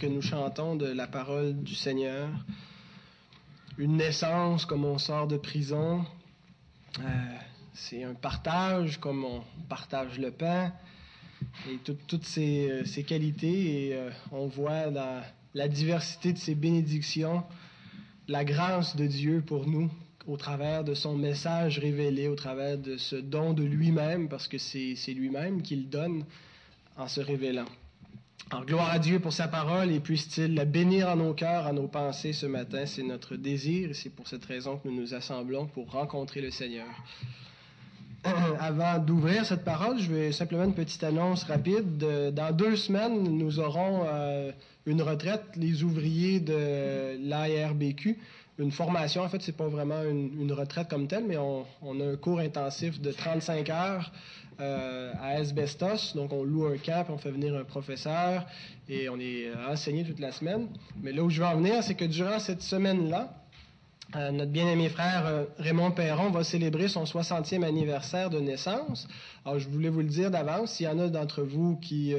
[0.00, 2.30] que nous chantons de la parole du Seigneur.
[3.76, 6.06] Une naissance comme on sort de prison.
[7.00, 7.02] Euh,
[7.74, 10.72] c'est un partage comme on partage le pain
[11.68, 13.88] et toutes ces, ces, qualités.
[13.88, 17.44] Et euh, on voit dans la diversité de ces bénédictions
[18.26, 19.90] la grâce de Dieu pour nous
[20.26, 24.56] au travers de son message révélé, au travers de ce don de lui-même, parce que
[24.56, 26.24] c'est lui-même qui le donne
[26.96, 27.66] en se révélant.
[28.48, 31.72] Alors, gloire à Dieu pour sa parole et puisse-t-il la bénir en nos cœurs, en
[31.72, 32.86] nos pensées ce matin.
[32.86, 36.50] C'est notre désir et c'est pour cette raison que nous nous assemblons pour rencontrer le
[36.50, 36.88] Seigneur.
[38.58, 41.98] Avant d'ouvrir cette parole, je vais simplement une petite annonce rapide.
[42.34, 44.52] Dans deux semaines, nous aurons euh,
[44.84, 48.18] une retraite, les ouvriers de l'ARBQ
[48.60, 49.22] une formation.
[49.22, 51.64] En fait, c'est pas vraiment une, retraite comme telle, mais on,
[52.00, 54.12] a un cours intensif de 35 heures
[54.60, 56.14] euh, à Asbestos.
[56.14, 58.46] Donc, on loue un camp, on fait venir un professeur
[58.88, 60.68] et on est enseigné toute la semaine.
[61.02, 63.32] Mais là où je veux en venir, c'est que durant cette semaine-là,
[64.16, 69.06] euh, notre bien-aimé frère euh, Raymond Perron va célébrer son 60e anniversaire de naissance.
[69.44, 70.72] Alors, je voulais vous le dire d'avance.
[70.72, 72.14] S'il y en a d'entre vous qui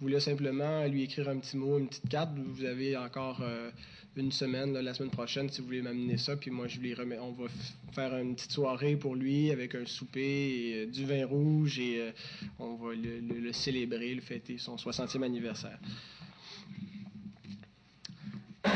[0.00, 3.40] voulaient simplement lui écrire un petit mot, une petite carte, vous avez encore
[4.18, 7.18] une semaine, la semaine prochaine, si vous voulez m'amener ça, puis moi je lui remets,
[7.18, 7.44] on va
[7.92, 12.00] faire une petite soirée pour lui avec un souper et euh, du vin rouge et
[12.00, 12.10] euh,
[12.58, 15.78] on va le, célébrer, le fêter son 60e anniversaire.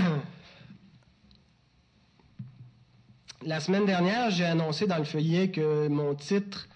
[3.44, 6.68] La semaine dernière, j'ai annoncé dans le feuillet que mon titre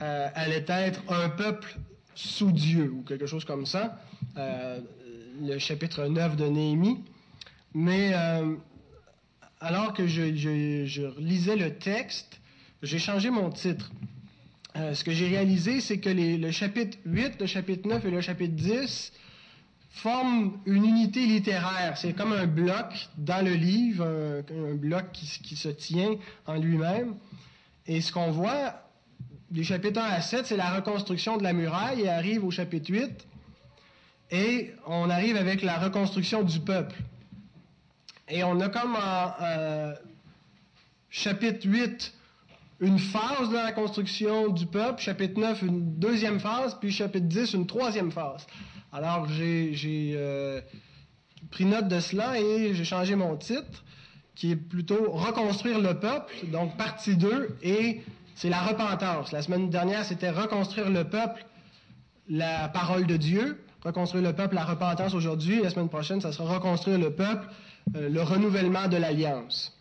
[0.00, 1.76] euh, allait être Un peuple
[2.14, 4.00] sous Dieu ou quelque chose comme ça.
[4.34, 7.04] le chapitre 9 de Néhémie.
[7.74, 8.54] Mais euh,
[9.60, 10.22] alors que je,
[11.20, 12.40] lisais le texte,
[12.82, 13.90] j'ai changé mon titre.
[14.76, 18.20] Euh, ce que j'ai réalisé, c'est que le chapitre 8, le chapitre 9 et le
[18.20, 19.12] chapitre 10
[19.96, 21.96] forment une unité littéraire.
[21.96, 27.14] C'est comme un bloc dans le livre, un, bloc qui, se tient en lui-même.
[27.86, 28.74] Et ce qu'on voit
[29.50, 32.92] du chapitre 1 à 7, c'est la reconstruction de la muraille et arrive au chapitre
[32.92, 33.26] 8.
[34.32, 36.96] Et on arrive avec la reconstruction du peuple.
[38.28, 39.94] Et on a comme en euh,
[41.10, 42.12] chapitre 8
[42.80, 47.54] une phase de la construction du peuple, chapitre 9 une deuxième phase, puis chapitre 10
[47.54, 48.46] une troisième phase.
[48.92, 50.60] Alors j'ai euh,
[51.50, 53.84] pris note de cela et j'ai changé mon titre,
[54.34, 58.02] qui est plutôt Reconstruire le peuple, donc partie 2, et
[58.34, 59.32] c'est la repentance.
[59.32, 61.46] La semaine dernière, c'était Reconstruire le peuple,
[62.28, 63.62] la parole de Dieu.
[63.82, 65.62] Reconstruire le peuple, la repentance aujourd'hui.
[65.62, 67.46] La semaine prochaine, ça sera Reconstruire le peuple,
[67.94, 69.72] euh, le renouvellement de l'alliance.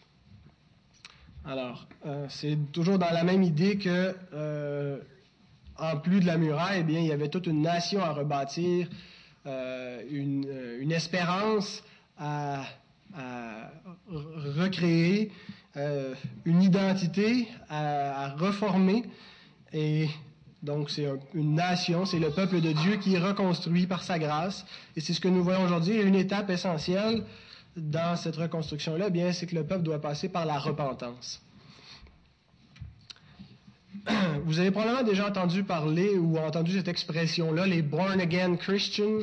[1.43, 4.99] Alors, euh, c'est toujours dans la même idée que, euh,
[5.77, 8.89] en plus de la muraille, eh bien, il y avait toute une nation à rebâtir,
[9.45, 11.83] une, espérance
[12.17, 12.63] à,
[14.57, 15.31] recréer,
[16.45, 19.03] une identité à, reformer.
[19.73, 20.07] Et
[20.63, 24.65] donc, c'est une nation, c'est le peuple de Dieu qui est reconstruit par sa grâce.
[24.95, 27.23] Et c'est ce que nous voyons aujourd'hui, une étape essentielle
[27.75, 31.41] dans cette reconstruction-là, bien, c'est que le peuple doit passer par la repentance.
[34.45, 39.21] Vous avez probablement déjà entendu parler ou entendu cette expression-là, les born again Christians,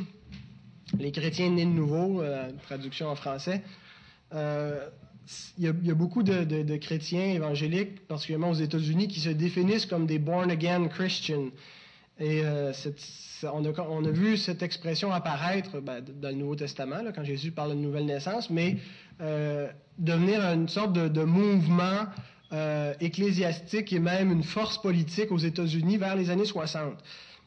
[0.99, 3.63] les chrétiens nés de nouveau, euh, traduction en français.
[4.35, 4.89] Euh,
[5.59, 10.19] il, y a, beaucoup de, chrétiens évangéliques, particulièrement aux États-Unis, qui se définissent comme des
[10.19, 11.51] born again Christians.
[12.19, 12.73] Et euh,
[13.45, 17.77] on, a, vu cette expression apparaître ben, dans le Nouveau Testament, quand Jésus parle de
[17.77, 18.77] nouvelle naissance, mais
[19.21, 19.69] euh,
[19.99, 22.07] devenir une sorte de, mouvement
[22.53, 26.95] euh, ecclésiastique et même une force politique aux États-Unis vers les années 60.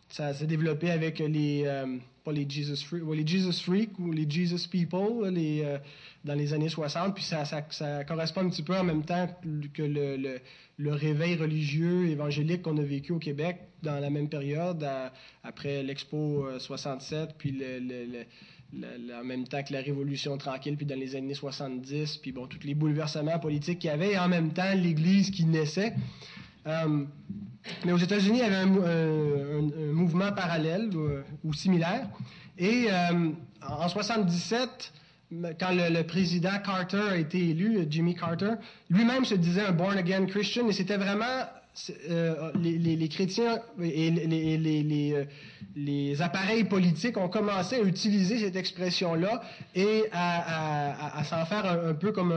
[0.09, 1.65] Ça s'est développé avec les,
[2.25, 5.63] pas les Jesus Freak, les Jesus Freak ou les Jesus People les,
[6.25, 9.29] dans les années 60, puis ça, correspond un petit peu en même temps
[9.73, 14.85] que le, réveil religieux évangélique qu'on a vécu au Québec dans la même période,
[15.43, 17.63] après l'Expo 67, euh, puis
[19.13, 22.63] en même temps que la Révolution tranquille, puis dans les années 70, puis bon, tous
[22.63, 25.93] les bouleversements politiques qu'il y avait, et en même temps l'Église qui naissait.
[26.65, 27.05] Euh,
[27.85, 30.89] mais aux États-Unis, il y avait un, mouvement parallèle
[31.43, 32.07] ou, similaire.
[32.57, 33.31] Et euh,
[33.67, 34.93] en 77,
[35.59, 38.53] quand le, président Carter a été élu, Jimmy Carter,
[38.89, 41.45] lui-même se disait un born again Christian, et c'était vraiment
[42.09, 45.27] euh, les, chrétiens et les,
[45.75, 49.41] les, appareils politiques ont commencé à utiliser cette expression-là
[49.75, 52.31] et à, s'en faire un, peu comme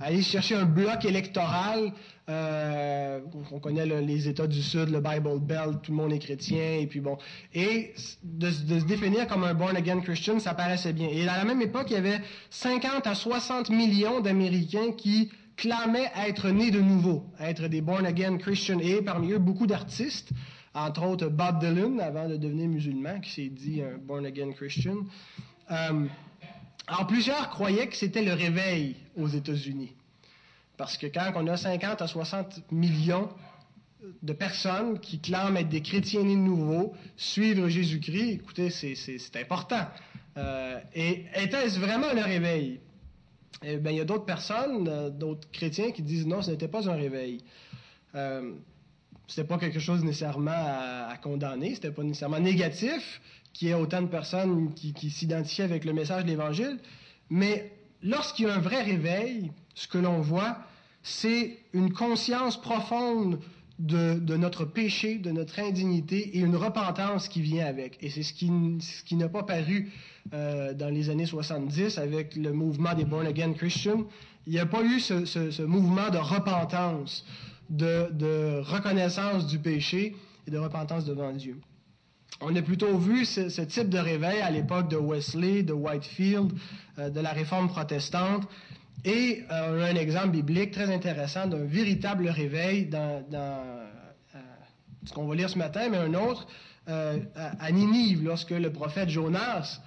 [0.00, 1.92] à aller chercher un bloc électoral.
[2.28, 3.20] Euh,
[3.50, 6.86] on connaît les États du Sud, le Bible Belt, tout le monde est chrétien, et
[6.86, 7.18] puis bon.
[7.54, 7.92] Et
[8.22, 11.08] de, de se définir comme un born-again Christian, ça paraissait bien.
[11.10, 12.20] Et à la même époque, il y avait
[12.50, 18.78] 50 à 60 millions d'Américains qui clamaient être nés de nouveau, être des born-again Christians,
[18.80, 20.30] et parmi eux, beaucoup d'artistes,
[20.74, 24.96] entre autres Bob Dylan, avant de devenir musulman, qui s'est dit un born-again Christian.
[25.70, 26.06] Euh,
[26.86, 29.94] alors, plusieurs croyaient que c'était le réveil aux États-Unis.
[30.76, 33.28] Parce que quand on a 50 à 60 millions
[34.22, 39.86] de personnes qui clament être des chrétiens nés de nouveau, suivre Jésus-Christ, écoutez, c'est important.
[40.36, 42.80] Euh, et était-ce vraiment le réveil?
[43.62, 46.68] Eh bien, il y a d'autres personnes, euh, d'autres chrétiens qui disent non, ce n'était
[46.68, 47.40] pas un réveil.
[48.14, 48.52] Euh,
[49.26, 53.20] ce n'était pas quelque chose nécessairement à, à condamner, ce n'était pas nécessairement négatif
[53.52, 56.78] qu'il y ait autant de personnes qui, qui s'identifient avec le message de l'Évangile,
[57.30, 57.72] mais
[58.02, 60.58] lorsqu'il y a un vrai réveil, ce que l'on voit,
[61.02, 63.40] c'est une conscience profonde
[63.78, 67.98] de, notre péché, de notre indignité et une repentance qui vient avec.
[68.00, 69.90] Et c'est ce qui, n'a pas paru
[70.32, 74.06] euh, dans les années 70 avec le mouvement des Born Again Christians.
[74.46, 77.24] Il n'y a pas eu ce, mouvement de repentance,
[77.70, 80.14] de, reconnaissance du péché
[80.46, 81.58] et de repentance devant Dieu.
[82.40, 86.52] On a plutôt vu ce, type de réveil à l'époque de Wesley, de Whitefield,
[86.98, 88.46] euh, de la réforme protestante,
[89.04, 93.86] et euh, on a un exemple biblique très intéressant d'un véritable réveil dans, euh,
[95.04, 96.46] ce qu'on va lire ce matin, mais un autre
[96.88, 99.80] euh, à Ninive, lorsque le prophète Jonas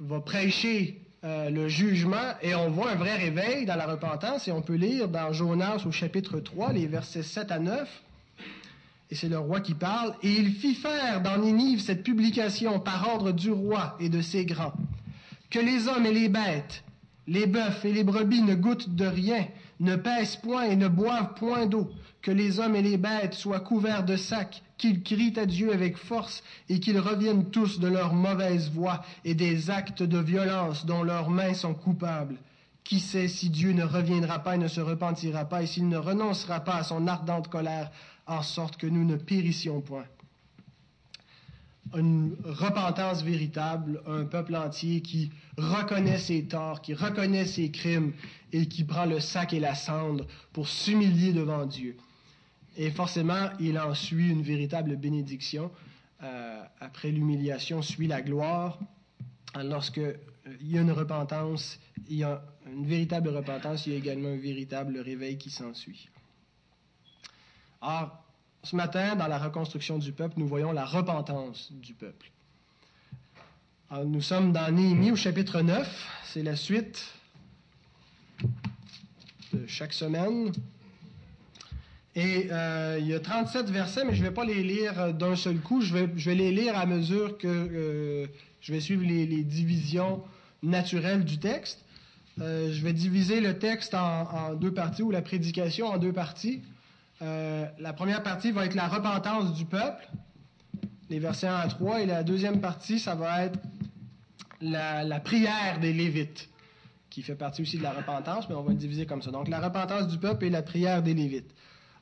[0.00, 4.62] va prêcher le jugement, et on voit un vrai réveil dans la repentance, et on
[4.62, 8.02] peut lire dans Jonas au chapitre 3, les versets 7 à 9,
[9.10, 13.08] et c'est le roi qui parle, et il fit faire dans Ninive cette publication par
[13.08, 14.74] ordre du roi et de ses grands,
[15.50, 16.84] que les hommes et les bêtes,
[17.26, 19.46] les bœufs et les brebis ne goûtent de rien,
[19.80, 21.90] ne pèsent point et ne boivent point d'eau,
[22.22, 25.96] que les hommes et les bêtes soient couverts de sacs, qu'ils crient à Dieu avec
[25.96, 31.02] force et qu'ils reviennent tous de leur mauvaise voie et des actes de violence dont
[31.02, 32.36] leurs mains sont coupables.
[32.84, 35.96] Qui sait si Dieu ne reviendra pas et ne se repentira pas et s'il ne
[35.96, 37.90] renoncera pas à son ardente colère
[38.26, 40.04] en sorte que nous ne périssions point
[41.94, 48.12] une repentance véritable, un peuple entier qui reconnaît ses torts, qui reconnaît ses crimes
[48.52, 51.96] et qui prend le sac et la cendre pour s'humilier devant Dieu.
[52.76, 55.70] Et forcément, il en suit une véritable bénédiction.
[56.22, 58.78] Euh, après l'humiliation suit la gloire.
[59.54, 60.16] Lorsque euh,
[60.60, 61.78] il y a une repentance,
[62.08, 66.08] il y a une véritable repentance, il y a également un véritable réveil qui s'ensuit.
[67.80, 68.25] Alors,
[68.66, 72.32] ce matin, dans la reconstruction du peuple, nous voyons la repentance du peuple.
[74.04, 76.22] nous sommes dans Néhémie au chapitre 9.
[76.24, 77.06] C'est la suite
[79.52, 80.50] de chaque semaine.
[82.16, 85.36] Et euh, il y a 37 versets, mais je ne vais pas les lire d'un
[85.36, 85.80] seul coup.
[85.80, 88.26] Je vais, les lire à mesure que euh,
[88.60, 90.24] je vais suivre les, divisions
[90.64, 91.84] naturelles du texte.
[92.40, 96.62] Euh, je vais diviser le texte en, deux parties, ou la prédication en deux parties.
[97.22, 100.08] Euh, la première partie va être la repentance du peuple,
[101.08, 103.58] les versets 1 à 3, et la deuxième partie, ça va être
[104.60, 106.48] la, prière des Lévites,
[107.08, 109.30] qui fait partie aussi de la repentance, mais on va le diviser comme ça.
[109.30, 111.54] Donc la repentance du peuple et la prière des Lévites.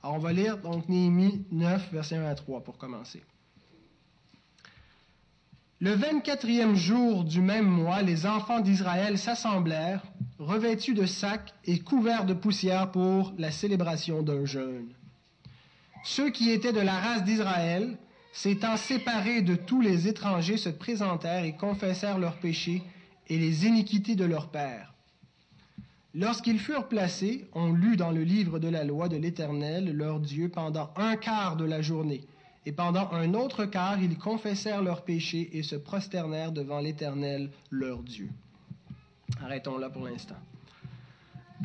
[0.03, 3.23] On va lire donc Néhémie 9, versets 1 à 3 pour commencer.
[5.81, 10.03] Le 24e jour du même mois, les enfants d'Israël s'assemblèrent,
[10.39, 14.95] revêtus de sacs et couverts de poussière pour la célébration d'un jeûne.
[16.05, 17.97] Ceux qui étaient de la race d'Israël,
[18.33, 22.83] s'étant séparés de tous les étrangers, se présentèrent et confessèrent leurs péchés
[23.29, 24.93] et les iniquités de leurs pères.
[26.15, 30.51] Lorsqu'ils furent placés, on lut dans le livre de la loi de l'Éternel, leur Dieu,
[30.51, 32.21] pendant un quart de la journée.
[32.67, 38.03] Et pendant un autre quart, ils confessèrent leurs péchés et se prosternèrent devant l'Éternel, leur
[38.03, 38.29] Dieu.
[39.43, 40.37] Arrêtons là pour l'instant.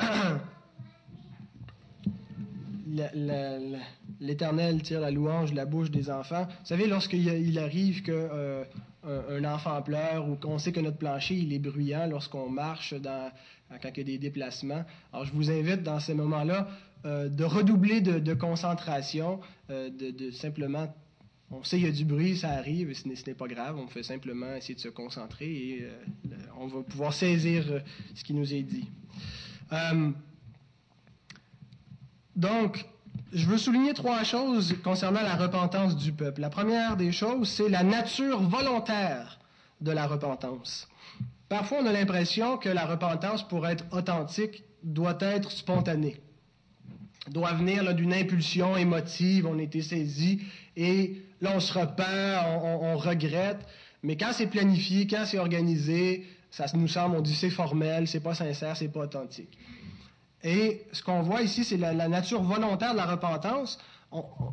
[4.20, 6.44] l'Éternel tire la louange de la bouche des enfants.
[6.44, 8.64] Vous savez, lorsqu'il arrive que euh,
[9.04, 13.32] un, enfant pleure ou qu'on sait que notre plancher il est bruyant lorsqu'on marche dans,
[13.82, 14.84] quand il y a des déplacements.
[15.12, 16.68] Alors, je vous invite dans ces moments-là
[17.06, 20.94] euh, de redoubler de, concentration, euh, de, simplement
[21.52, 24.04] on sait qu'il y a du bruit, ça arrive, ce n'est pas grave, on fait
[24.04, 25.88] simplement essayer de se concentrer et
[26.56, 27.64] on va pouvoir saisir
[28.14, 28.88] ce qui nous est dit.
[32.36, 32.86] Donc,
[33.32, 36.40] je veux souligner trois choses concernant la repentance du peuple.
[36.40, 39.38] La première des choses, c'est la nature volontaire
[39.80, 40.88] de la repentance.
[41.48, 46.20] Parfois, on a l'impression que la repentance, pour être authentique, doit être spontanée,
[47.28, 50.42] doit venir d'une impulsion émotive, on a été saisi,
[50.76, 52.02] et là, on se repent,
[52.62, 53.58] on, regrette.
[54.02, 58.20] Mais quand c'est planifié, quand c'est organisé, ça nous semble, on dit c'est formel, c'est
[58.20, 59.56] pas sincère, c'est pas authentique.
[60.42, 63.78] Et ce qu'on voit ici, c'est la, nature volontaire de la repentance.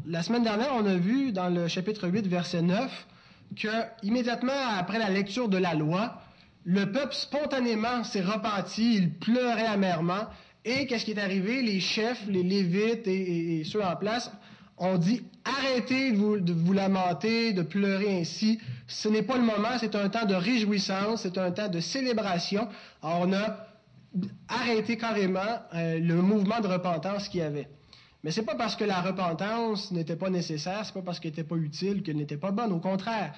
[0.06, 3.08] la semaine dernière, on a vu dans le chapitre 8, verset 9,
[3.56, 3.68] que
[4.04, 6.22] immédiatement après la lecture de la loi,
[6.66, 10.28] le peuple spontanément s'est repenti, il pleurait amèrement.
[10.66, 11.62] Et qu'est-ce qui est arrivé?
[11.62, 14.30] Les chefs, les lévites et, ceux en place
[14.78, 18.60] ont dit arrêtez de vous, de vous, lamenter, de pleurer ainsi.
[18.86, 22.68] Ce n'est pas le moment, c'est un temps de réjouissance, c'est un temps de célébration.
[23.02, 23.67] Alors on a
[24.48, 25.40] arrêté carrément
[25.74, 27.68] euh, le mouvement de repentance qu'il y avait.
[28.24, 31.44] Mais c'est pas parce que la repentance n'était pas nécessaire, c'est pas parce qu'elle n'était
[31.44, 32.72] pas utile qu'elle n'était pas bonne.
[32.72, 33.34] Au contraire,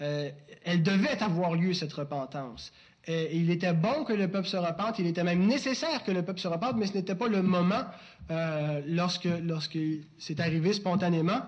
[0.00, 0.30] euh,
[0.64, 2.72] elle devait avoir lieu, cette repentance.
[3.06, 6.22] Et il était bon que le peuple se repente, il était même nécessaire que le
[6.24, 7.84] peuple se repente, mais ce n'était pas le moment
[8.30, 9.78] euh, lorsque, lorsque
[10.18, 11.40] c'est arrivé spontanément.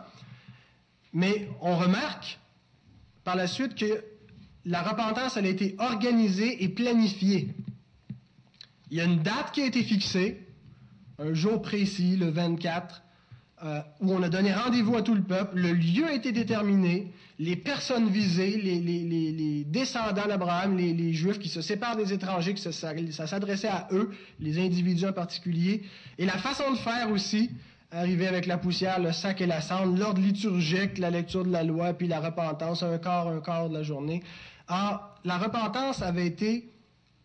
[1.12, 2.38] Mais on remarque
[3.24, 4.04] par la suite que
[4.66, 7.48] la repentance, elle a été organisée et planifiée.
[8.90, 10.46] Il y a une date qui a été fixée,
[11.18, 13.02] un jour précis, le 24,
[13.64, 17.12] euh, où on a donné rendez-vous à tout le peuple, le lieu a été déterminé,
[17.38, 22.70] les personnes visées, les, descendants d'Abraham, les, Juifs qui se séparent des étrangers, que ça,
[23.26, 25.82] s'adressait à eux, les individus en particulier,
[26.18, 27.50] et la façon de faire aussi,
[27.90, 31.64] arriver avec la poussière, le sac et la cendre, l'ordre liturgique, la lecture de la
[31.64, 34.22] loi, puis la repentance, un quart, un quart de la journée.
[34.68, 36.68] Alors, la repentance avait été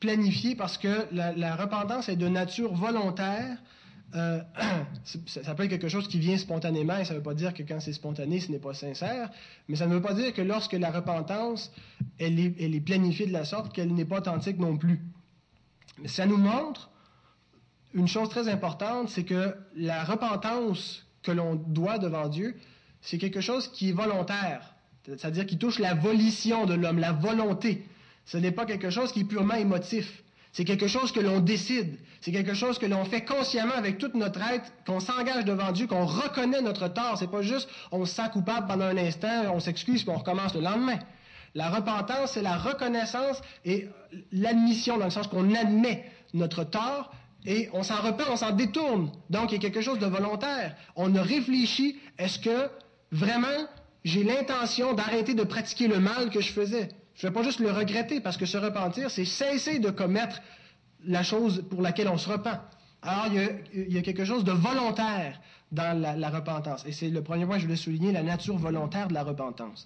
[0.01, 3.57] planifiée parce que la repentance est de nature volontaire,
[4.15, 4.41] euh,
[5.25, 7.63] ça peut être quelque chose qui vient spontanément, et ça ne veut pas dire que
[7.63, 9.29] quand c'est spontané, ce n'est pas sincère,
[9.67, 11.71] mais ça ne veut pas dire que lorsque la repentance,
[12.19, 14.99] elle est, planifiée de la sorte qu'elle n'est pas authentique non plus.
[16.01, 16.89] Mais ça nous montre
[17.93, 22.55] une chose très importante, c'est que la repentance que l'on doit devant Dieu,
[23.01, 27.85] c'est quelque chose qui est volontaire, c'est-à-dire qui touche la volition de l'homme, la volonté.
[28.25, 30.23] Ce n'est pas quelque chose qui est purement émotif.
[30.53, 31.97] C'est quelque chose que l'on décide.
[32.19, 35.87] C'est quelque chose que l'on fait consciemment avec toute notre être, qu'on s'engage devant Dieu,
[35.87, 37.17] qu'on reconnaît notre tort.
[37.17, 40.53] C'est pas juste on se sent coupable pendant un instant, on s'excuse puis on recommence
[40.53, 40.99] le lendemain.
[41.55, 43.87] La repentance, c'est la reconnaissance et
[44.31, 47.11] l'admission, dans le sens qu'on admet notre tort
[47.45, 49.11] et on s'en repent, on s'en détourne.
[49.29, 50.75] Donc, il y a quelque chose de volontaire.
[50.95, 52.69] On a réfléchi, est-ce que
[53.11, 53.47] vraiment
[54.03, 56.89] j'ai l'intention d'arrêter de pratiquer le mal que je faisais?
[57.21, 60.41] Je ne vais pas juste le regretter, parce que se repentir, c'est cesser de commettre
[61.05, 62.59] la chose pour laquelle on se repent.
[63.03, 63.27] Alors,
[63.75, 65.39] il y a, quelque chose de volontaire
[65.71, 66.83] dans la, repentance.
[66.87, 69.85] Et c'est le premier point que je voulais souligner, la nature volontaire de la repentance.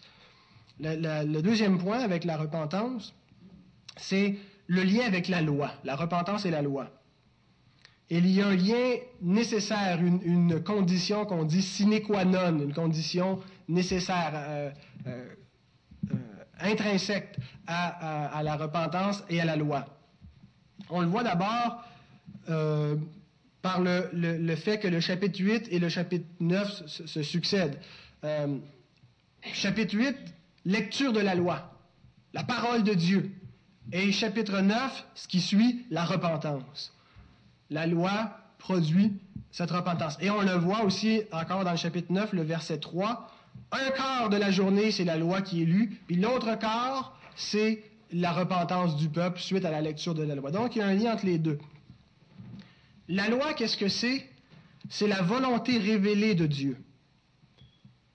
[0.80, 3.14] le deuxième point avec la repentance,
[3.98, 4.38] c'est
[4.68, 6.90] le lien avec la loi, la repentance et la loi.
[8.10, 13.42] il y a un lien nécessaire, une, condition qu'on dit sine qua non, une condition
[13.68, 14.32] nécessaire.
[14.34, 14.72] Euh,
[15.08, 15.36] euh,
[16.60, 19.86] intrinsèque à, la repentance et à la loi.
[20.90, 21.84] On le voit d'abord
[22.50, 22.96] euh,
[23.62, 27.80] par le, fait que le chapitre 8 et le chapitre 9 se, succèdent.
[28.24, 28.58] Euh,
[29.54, 30.16] chapitre 8,
[30.66, 31.72] lecture de la loi,
[32.34, 33.32] la parole de Dieu.
[33.92, 36.94] Et chapitre 9, ce qui suit, la repentance.
[37.70, 39.14] La loi produit
[39.52, 40.18] cette repentance.
[40.20, 43.32] Et on le voit aussi encore dans le chapitre 9, le verset 3,
[43.72, 47.84] un quart de la journée, c'est la loi qui est lue, puis l'autre quart, c'est
[48.12, 50.52] la repentance du peuple suite à la lecture de la loi.
[50.52, 51.60] Donc, il y a un lien entre les deux.
[53.08, 54.28] La loi, qu'est-ce que c'est?
[54.90, 56.78] C'est la volonté révélée de Dieu.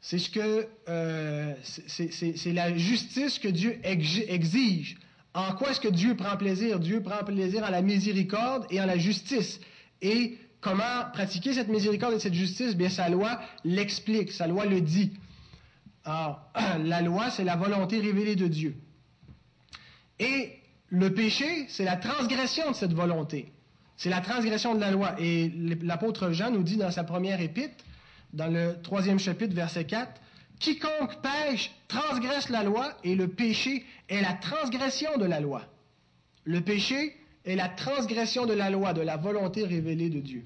[0.00, 4.96] C'est ce que euh, c'est la justice que Dieu exige.
[5.34, 6.80] En quoi est-ce que Dieu prend plaisir?
[6.80, 9.60] Dieu prend plaisir en la miséricorde et en la justice.
[10.00, 12.74] Et comment pratiquer cette miséricorde et cette justice?
[12.74, 15.12] Bien, sa loi l'explique, sa loi le dit.
[16.04, 16.40] Alors,
[16.84, 18.76] la loi, c'est la volonté révélée de Dieu.
[20.18, 20.52] Et
[20.88, 23.52] le péché, c'est la transgression de cette volonté.
[23.96, 25.14] C'est la transgression de la loi.
[25.18, 25.50] Et
[25.82, 27.84] l'apôtre Jean nous dit dans sa première épître,
[28.32, 30.20] dans le troisième chapitre, verset 4,
[30.58, 35.62] Quiconque pêche transgresse la loi, et le péché est la transgression de la loi.
[36.44, 40.44] Le péché est la transgression de la loi, de la volonté révélée de Dieu.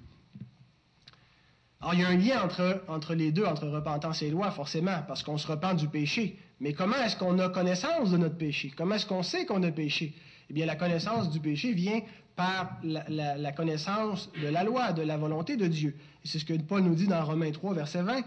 [1.85, 5.03] Alors, il y a un lien entre, entre les deux, entre repentance et loi, forcément,
[5.07, 6.39] parce qu'on se repent du péché.
[6.59, 8.73] Mais comment est-ce qu'on a connaissance de notre péché?
[8.75, 10.15] Comment est-ce qu'on sait qu'on a péché?
[10.49, 12.01] Eh bien, la connaissance du péché vient
[12.37, 15.95] par la, connaissance de la loi, de la volonté de Dieu.
[16.25, 18.23] Et c'est ce que Paul nous dit dans Romains 3, verset 20.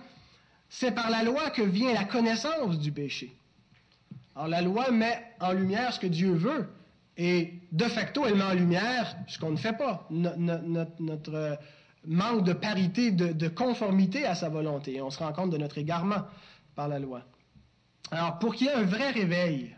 [0.69, 3.33] C'est par la loi que vient la connaissance du péché.
[4.35, 6.69] Alors la loi met en lumière ce que Dieu veut,
[7.17, 11.57] et de facto, elle met en lumière ce qu'on ne fait pas, notre,
[12.07, 15.01] manque de parité, de, conformité à sa volonté.
[15.01, 16.23] On se rend compte de notre égarement
[16.75, 17.23] par la loi.
[18.11, 19.75] Alors, pour qu'il y ait un vrai réveil,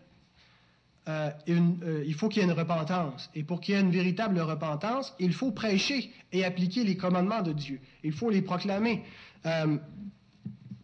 [1.08, 3.30] euh, euh, il faut qu'il y ait une repentance.
[3.34, 7.42] Et pour qu'il y ait une véritable repentance, il faut prêcher et appliquer les commandements
[7.42, 7.82] de Dieu.
[8.04, 9.04] Il faut les proclamer.
[9.48, 9.78] Euh,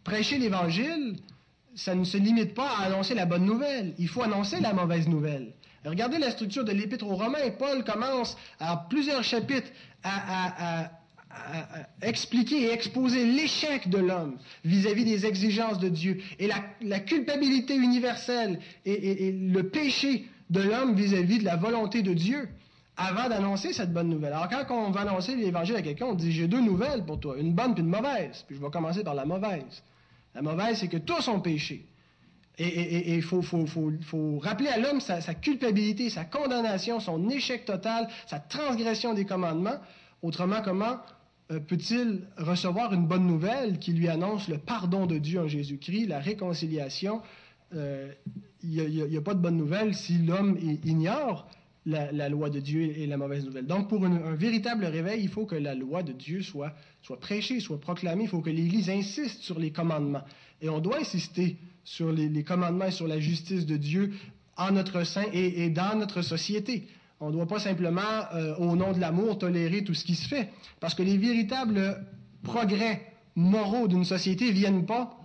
[0.02, 1.16] prêcher l'Évangile,
[1.76, 3.94] ça ne se limite pas à annoncer la bonne nouvelle.
[3.98, 5.54] Il faut annoncer la mauvaise nouvelle.
[5.84, 7.50] Regardez la structure de l'Épître aux Romains.
[7.56, 9.70] Paul commence à plusieurs chapitres
[10.02, 10.90] à
[12.02, 16.48] expliquer et exposer l'échec de l'homme vis-à-vis des exigences de Dieu et
[16.82, 22.48] la, culpabilité universelle et, le péché de l'homme vis-à-vis de la volonté de Dieu
[22.96, 24.32] avant d'annoncer cette bonne nouvelle.
[24.32, 27.36] Alors quand on va annoncer l'évangile à quelqu'un, on dit j'ai deux nouvelles pour toi,
[27.38, 28.44] une bonne et une mauvaise.
[28.46, 29.82] Puis je vais commencer par la mauvaise.
[30.34, 31.86] La mauvaise, c'est que tous ont péché.
[32.58, 33.42] Et il faut,
[34.40, 39.76] rappeler à l'homme sa culpabilité, sa condamnation, son échec total, sa transgression des commandements.
[40.22, 40.96] Autrement, comment
[41.48, 46.18] peut-il recevoir une bonne nouvelle qui lui annonce le pardon de Dieu en Jésus-Christ, la
[46.18, 47.22] réconciliation?
[47.74, 48.12] Euh,
[48.62, 51.48] il n'y a, pas de bonne nouvelle si l'homme ignore
[51.84, 53.66] la, loi de Dieu et la mauvaise nouvelle.
[53.66, 56.74] Donc, pour un véritable réveil, il faut que la loi de Dieu soit
[57.20, 58.24] prêchée, soit proclamée.
[58.24, 60.24] Il faut que l'Église insiste sur les commandements.
[60.60, 64.12] Et on doit insister sur les, commandements et sur la justice de Dieu
[64.56, 66.88] en notre sein et dans notre société.
[67.20, 68.00] On ne doit pas simplement,
[68.34, 70.50] euh, au nom de l'amour, tolérer tout ce qui se fait.
[70.80, 72.06] Parce que les véritables
[72.42, 75.16] progrès moraux d'une société ne viennent pas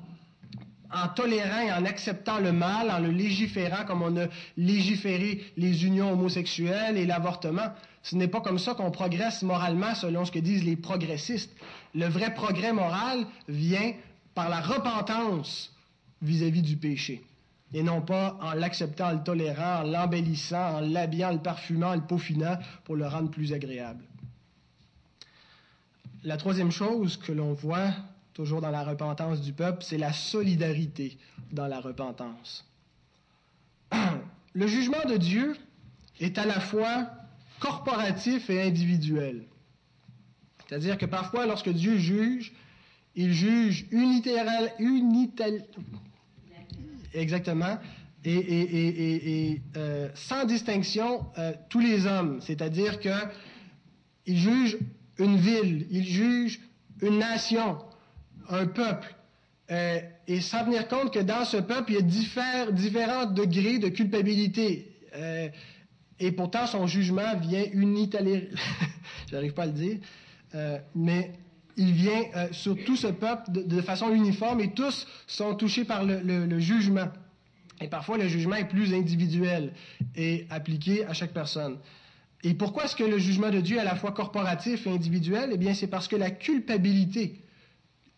[0.94, 5.86] en tolérant et en acceptant le mal, en le légiférant comme on a légiféré les
[5.86, 7.74] unions homosexuelles et l'avortement.
[8.04, 11.52] Ce n'est pas comme ça qu'on progresse moralement selon ce que disent les progressistes.
[11.94, 13.94] Le vrai progrès moral vient
[14.34, 15.74] par la repentance
[16.22, 17.22] vis à -vis du péché
[17.74, 22.02] et non pas en l'acceptant, en le tolérant, en l'embellissant, en l'habillant, le parfumant, le
[22.02, 24.04] peaufinant pour le rendre plus agréable.
[26.24, 27.92] La troisième chose que l'on voit
[28.34, 31.18] toujours dans la repentance du peuple, c'est la solidarité
[31.52, 32.66] dans la repentance.
[34.54, 35.56] Le jugement de Dieu
[36.20, 37.10] est à la fois
[37.60, 39.46] corporatif et individuel.
[40.68, 42.54] C'est-à-dire que parfois, lorsque Dieu juge,
[43.16, 45.66] il juge unitéral, unital,
[47.14, 47.78] Exactement.
[48.24, 52.40] Et, euh, sans distinction, euh, tous les hommes.
[52.42, 54.78] C'est-à-dire qu'il juge
[55.18, 56.60] une ville, il juge
[57.02, 57.78] une nation,
[58.50, 59.16] un peuple.
[59.72, 63.90] Euh, et sans tenir compte que dans ce peuple, il y a différents degrés de
[63.90, 64.88] culpabilité.
[66.20, 68.50] et pourtant, son jugement vient unitalé.
[69.32, 69.98] J'arrive pas à le dire.
[70.94, 71.32] mais
[71.78, 76.04] il vient euh, sur tout ce peuple de, façon uniforme et tous sont touchés par
[76.04, 77.10] le, jugement.
[77.80, 79.74] Et parfois, le jugement est plus individuel
[80.16, 81.78] et appliqué à chaque personne.
[82.44, 85.52] Et pourquoi est-ce que le jugement de Dieu est à la fois corporatif et individuel?
[85.54, 87.44] Eh bien, c'est parce que la culpabilité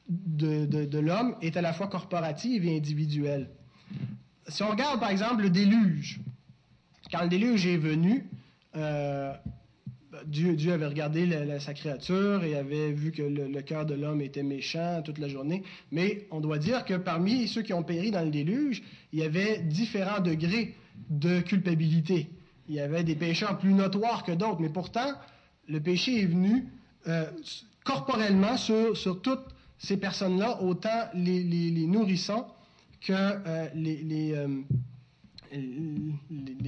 [0.10, 3.50] de, l'homme est à la fois corporative et individuelle.
[4.48, 6.20] Si on regarde, par exemple, le déluge,
[7.12, 8.26] quand le déluge est venu,
[8.76, 9.34] euh,
[10.26, 11.28] Dieu, avait regardé
[11.60, 15.64] sa créature et avait vu que le, cœur de l'homme était méchant toute la journée.
[15.92, 19.24] Mais on doit dire que parmi ceux qui ont péri dans le déluge, il y
[19.24, 20.76] avait différents degrés
[21.10, 22.30] de culpabilité.
[22.70, 25.14] Il y avait des pécheurs plus notoires que d'autres, mais pourtant,
[25.68, 26.68] le péché est venu
[27.08, 27.26] euh,
[27.84, 29.46] corporellement sur, toutes
[29.78, 32.48] ces personnes-là, autant les, nourrissants
[33.02, 34.48] que euh, euh,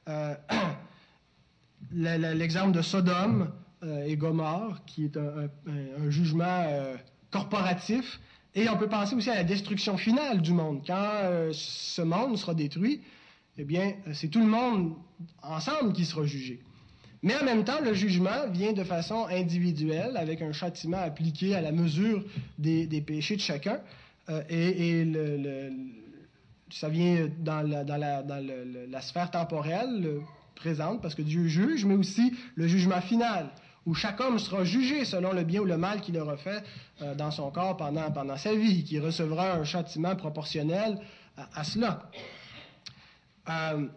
[0.10, 0.34] Euh,
[1.92, 3.52] l'exemple de Sodome
[3.84, 6.96] euh, et Gomorre, qui est un, jugement euh,
[7.32, 8.20] corporatif.
[8.56, 10.82] Et on peut penser aussi à la destruction finale du monde.
[10.86, 13.02] Quand ce monde sera détruit,
[13.58, 14.96] eh bien, c'est tout le monde
[15.44, 16.60] ensemble qui sera jugé.
[17.22, 21.62] Mais en même temps, le jugement vient de façon individuelle, avec un châtiment appliqué à
[21.62, 22.24] la mesure
[22.58, 23.80] des, péchés de chacun.
[24.50, 25.72] et, le,
[26.72, 30.22] ça vient dans la, sphère temporelle
[30.56, 33.50] présente, parce que Dieu juge, mais aussi le jugement final,
[33.86, 36.64] où chaque homme sera jugé selon le bien ou le mal qu'il aura fait
[37.02, 41.00] euh, dans son corps pendant, sa vie, qui recevra un châtiment proportionnel
[41.54, 42.12] à, cela.
[43.50, 43.88] Euh,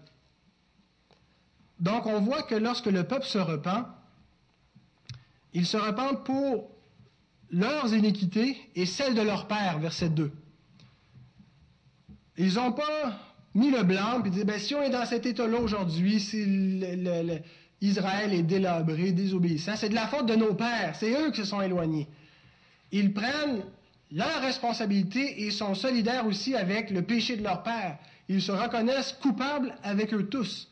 [1.80, 3.86] donc on voit que lorsque le peuple se repent,
[5.52, 6.70] il se repent pour
[7.50, 10.32] leurs iniquités et celles de leur père, verset 2.
[12.38, 13.18] Ils n'ont pas
[13.54, 16.80] mis le blanc, puis dit, ben, si on est dans cet état-là aujourd'hui, si
[17.80, 21.46] Israël est délabré, désobéissant, c'est de la faute de nos pères, c'est eux qui se
[21.46, 22.08] sont éloignés.
[22.90, 23.64] Ils prennent
[24.10, 27.98] leur responsabilité et sont solidaires aussi avec le péché de leur père.
[28.28, 30.68] Ils se reconnaissent coupables avec eux tous.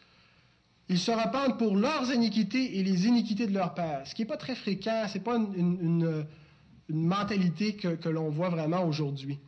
[0.89, 4.03] Ils se repentent pour leurs iniquités et les iniquités de leur père.
[4.07, 6.27] Ce qui n'est pas très fréquent, ce n'est pas une,
[6.89, 9.39] mentalité que, l'on voit vraiment aujourd'hui.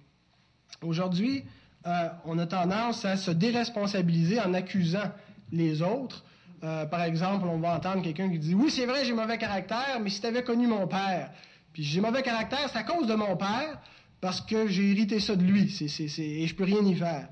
[0.83, 1.43] Aujourd'hui,
[1.87, 5.11] euh, on a tendance à se déresponsabiliser en accusant
[5.51, 6.25] les autres.
[6.63, 9.99] Euh, par exemple, on va entendre quelqu'un qui dit Oui, c'est vrai, j'ai mauvais caractère,
[10.01, 11.31] mais si tu avais connu mon père,
[11.73, 13.81] puis j'ai mauvais caractère, c'est à cause de mon père,
[14.21, 17.29] parce que j'ai hérité ça de lui, et je peux rien y faire.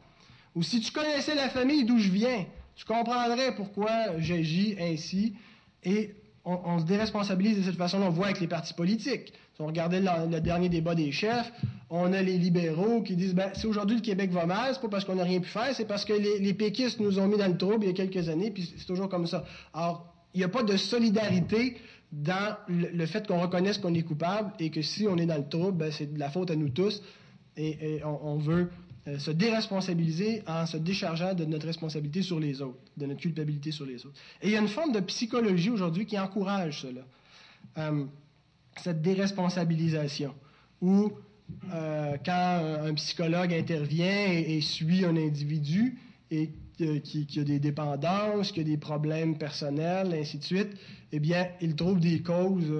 [0.56, 5.36] Ou si tu connaissais la famille d'où je viens, tu comprendrais pourquoi j'agis ainsi.
[5.84, 7.98] Et on, se déresponsabilise de cette façon.
[8.02, 9.32] On voit avec les partis politiques.
[9.54, 11.52] Si on regardait le, dernier débat des chefs,
[11.90, 14.88] on a les libéraux qui disent ben, si aujourd'hui le Québec va mal, c'est pas
[14.88, 17.48] parce qu'on n'a rien pu faire, c'est parce que les, péquistes nous ont mis dans
[17.48, 19.44] le trouble il y a quelques années, puis c'est toujours comme ça.
[19.74, 21.76] Alors, il n'y a pas de solidarité
[22.12, 25.48] dans le, fait qu'on reconnaisse qu'on est coupable et que si on est dans le
[25.48, 27.02] trouble, ben, c'est de la faute à nous tous
[27.56, 28.70] et, on, veut
[29.08, 33.70] euh, se déresponsabiliser en se déchargeant de notre responsabilité sur les autres, de notre culpabilité
[33.70, 34.18] sur les autres.
[34.42, 37.00] Et il y a une forme de psychologie aujourd'hui qui encourage cela,
[37.78, 38.04] euh,
[38.76, 40.34] cette déresponsabilisation,
[40.82, 41.12] où
[41.72, 45.98] euh, quand un psychologue intervient et, suit un individu
[46.30, 50.76] et qui, a des dépendances, qui a des problèmes personnels, ainsi de suite,
[51.10, 52.70] eh bien, il trouve des causes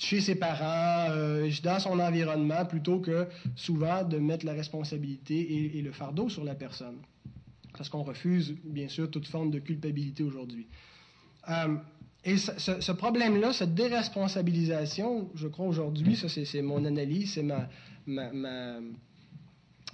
[0.00, 5.82] chez ses parents, euh, dans son environnement, plutôt que souvent de mettre la responsabilité et,
[5.82, 6.96] le fardeau sur la personne.
[7.76, 10.66] Parce qu'on refuse, bien sûr, toute forme de culpabilité aujourd'hui.
[11.50, 11.76] Euh,
[12.24, 17.68] et ce, problème-là, cette déresponsabilisation, je crois aujourd'hui, ça c'est mon analyse, c'est ma,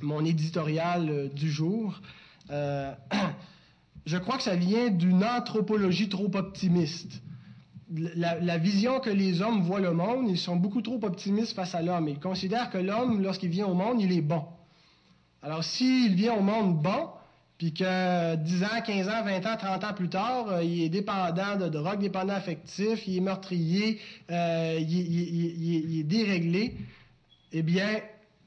[0.00, 2.00] mon éditorial euh, du jour,
[2.48, 7.22] je crois que ça vient d'une anthropologie trop optimiste
[7.94, 11.83] la, vision que les hommes voient le monde, ils sont beaucoup trop optimistes face à
[11.83, 12.09] l'homme.
[12.09, 14.44] Ils considèrent que l'homme, lorsqu'il vient au monde, il est bon.
[15.42, 17.09] Alors, s'il vient au monde bon,
[17.59, 20.88] puis que 10 ans, 15 ans, 20 ans, 30 ans plus tard, euh, il est
[20.88, 23.99] dépendant de drogue, dépendant affectif, il est meurtrier,
[24.31, 26.77] euh, il, est déréglé,
[27.53, 28.01] eh bien,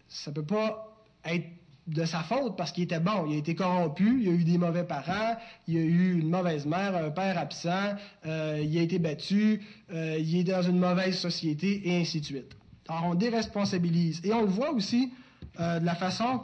[0.08, 1.47] ça ne peut pas être
[1.89, 3.25] de sa faute parce qu'il était bon.
[3.28, 5.36] Il a été corrompu, il a eu des mauvais parents,
[5.67, 10.17] il a eu une mauvaise mère, un père absent, euh, il a été battu, euh,
[10.19, 12.56] il est dans une mauvaise société et ainsi de suite.
[12.88, 14.21] Alors on déresponsabilise.
[14.23, 15.12] Et on le voit aussi
[15.60, 16.41] euh, de la façon,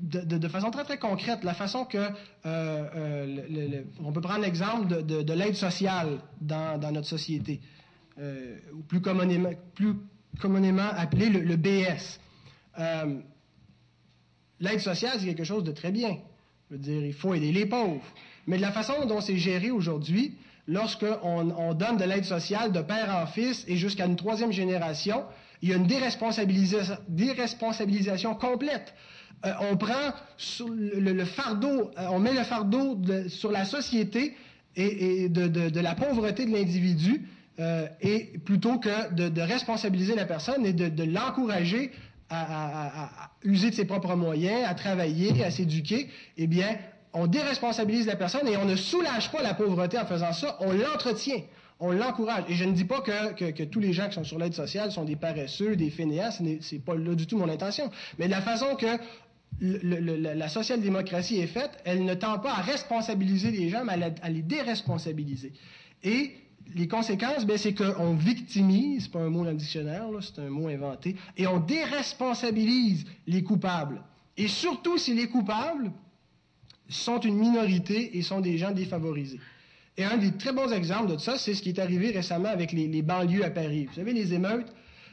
[0.00, 2.08] de, façon très très concrète, la façon que,
[2.44, 7.60] on peut prendre l'exemple de, l'aide sociale dans, notre société,
[8.18, 9.94] ou plus communément, plus
[10.40, 12.20] communément appelé le BS
[14.60, 16.18] l'aide sociale, c'est quelque chose de très bien.
[16.70, 18.04] Je veux dire, il faut aider les pauvres.
[18.46, 20.34] Mais de la façon dont c'est géré aujourd'hui,
[20.66, 25.24] lorsqu'on on donne de l'aide sociale de père en fils et jusqu'à une troisième génération,
[25.62, 28.94] il y a une déresponsabilisation complète.
[29.44, 30.12] Euh, on prend
[30.68, 34.36] le, fardeau, euh, on met le fardeau sur la société
[34.76, 37.28] et, de, la pauvreté de l'individu,
[37.60, 41.92] euh, et plutôt que de, responsabiliser la personne et de l'encourager
[42.30, 46.78] à, user de ses propres moyens, à travailler, à s'éduquer, eh bien,
[47.12, 50.72] on déresponsabilise la personne et on ne soulage pas la pauvreté en faisant ça, on
[50.72, 51.40] l'entretient,
[51.80, 52.44] on l'encourage.
[52.48, 55.04] Et je ne dis pas que, tous les gens qui sont sur l'aide sociale sont
[55.04, 57.90] des paresseux, des fainéants, ce n'est pas là du tout mon intention.
[58.18, 58.86] Mais de la façon que
[59.60, 64.42] la social-démocratie est faite, elle ne tend pas à responsabiliser les gens, mais à, les
[64.42, 65.52] déresponsabiliser.
[66.02, 66.32] Et
[66.74, 70.68] les conséquences, ben, c'est qu'on victimise, pas un mot dans le dictionnaire, c'est un mot
[70.68, 74.02] inventé, et on déresponsabilise les coupables.
[74.36, 75.92] Et surtout si les coupables
[76.88, 79.40] sont une minorité et sont des gens défavorisés.
[79.96, 82.72] Et un des très bons exemples de ça, c'est ce qui est arrivé récemment avec
[82.72, 83.86] les, banlieues à Paris.
[83.86, 84.66] Vous savez, les émeutes.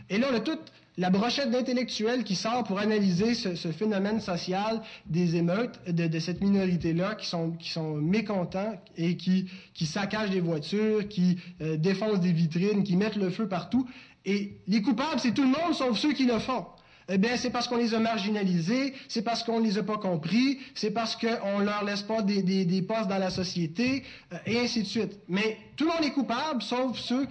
[0.09, 0.57] Et là, on a tout
[1.01, 7.15] la brochette d'intellectuels qui sort pour analyser ce, phénomène social des émeutes de, cette minorité-là
[7.15, 12.31] qui sont, qui sont mécontents et qui, qui saccagent des voitures, qui euh, défoncent des
[12.31, 13.89] vitrines, qui mettent le feu partout.
[14.25, 16.67] Et les coupables, c'est tout le monde sauf ceux qui le font
[17.09, 19.97] eh bien, c'est parce qu'on les a marginalisés, c'est parce qu'on ne les a pas
[19.97, 24.37] compris, c'est parce qu'on ne leur laisse pas des, des, postes dans la société, euh,
[24.45, 25.19] et ainsi de suite.
[25.27, 27.27] Mais tout le monde est coupable, sauf ceux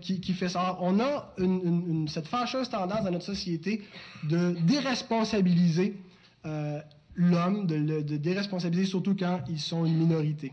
[0.00, 0.78] qui, qui, font ça.
[0.80, 3.82] On a une, cette fâcheuse tendance dans notre société
[4.24, 5.96] de déresponsabiliser
[6.44, 6.80] euh,
[7.14, 10.52] l'homme, de, déresponsabiliser surtout quand ils sont une minorité.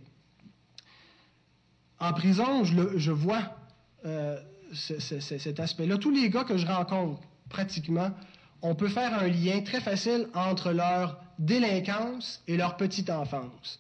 [1.99, 3.55] En prison, je, je vois
[4.05, 4.37] euh,
[4.73, 5.97] cet aspect-là.
[5.97, 8.11] Tous les gars que je rencontre, pratiquement,
[8.63, 13.79] on peut faire un lien très facile entre leur délinquance et leur petite enfance.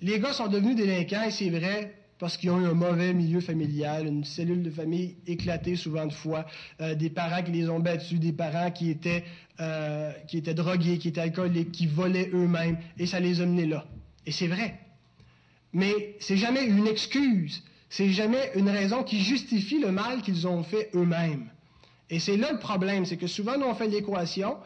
[0.00, 3.40] Les gars sont devenus délinquants, et c'est vrai, parce qu'ils ont eu un mauvais milieu
[3.40, 6.44] familial, une cellule de famille éclatée souvent de fois,
[6.80, 9.22] euh, des parents qui les ont battus, des parents qui étaient,
[9.60, 13.66] euh, qui étaient drogués, qui étaient alcooliques, qui volaient eux-mêmes, et ça les a menés
[13.66, 13.86] là.
[14.26, 14.80] Et c'est vrai.
[15.72, 20.64] Mais c'est jamais une excuse, c'est jamais une raison qui justifie le mal qu'ils ont
[20.64, 21.48] fait eux-mêmes.
[22.10, 24.56] Et c'est là le problème, c'est que souvent nous on fait l'équation,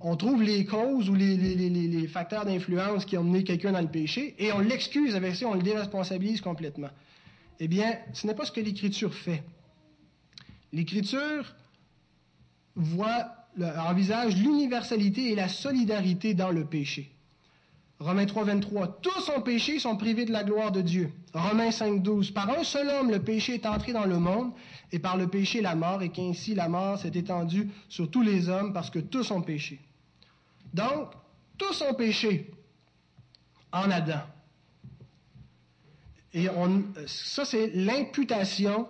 [0.00, 4.34] on trouve les causes ou les, facteurs d'influence qui ont mené quelqu'un dans le péché
[4.38, 6.90] et on l'excuse avec ça, on le déresponsabilise complètement.
[7.60, 9.42] Eh bien, ce n'est pas ce que l'Écriture fait.
[10.72, 11.54] L'Écriture
[12.74, 13.26] voit,
[13.60, 17.12] envisage l'universalité et la solidarité dans le péché.
[18.02, 19.00] Romains 3, 23.
[19.00, 21.12] Tous ont péché, sont privés de la gloire de Dieu.
[21.34, 22.32] Romains 5, 12.
[22.32, 24.50] Par un seul homme, le péché est entré dans le monde,
[24.92, 28.48] et par le péché, la mort, et qu'ainsi la mort s'est étendue sur tous les
[28.50, 29.80] hommes, parce que tous ont péché.
[30.74, 31.10] Donc,
[31.56, 32.50] tous ont péché
[33.72, 34.20] en Adam.
[36.34, 38.86] Et on, ça, c'est l'imputation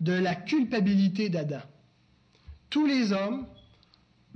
[0.00, 1.60] de la culpabilité d'Adam.
[2.68, 3.46] Tous les hommes,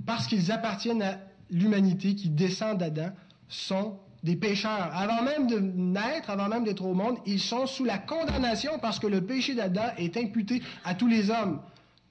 [0.05, 1.19] parce qu'ils appartiennent à
[1.51, 3.11] l'humanité qui descend d'Adam,
[3.47, 4.91] sont des pécheurs.
[4.93, 8.99] Avant même de naître, avant même d'être au monde, ils sont sous la condamnation parce
[8.99, 11.61] que le péché d'Adam est imputé à tous les hommes.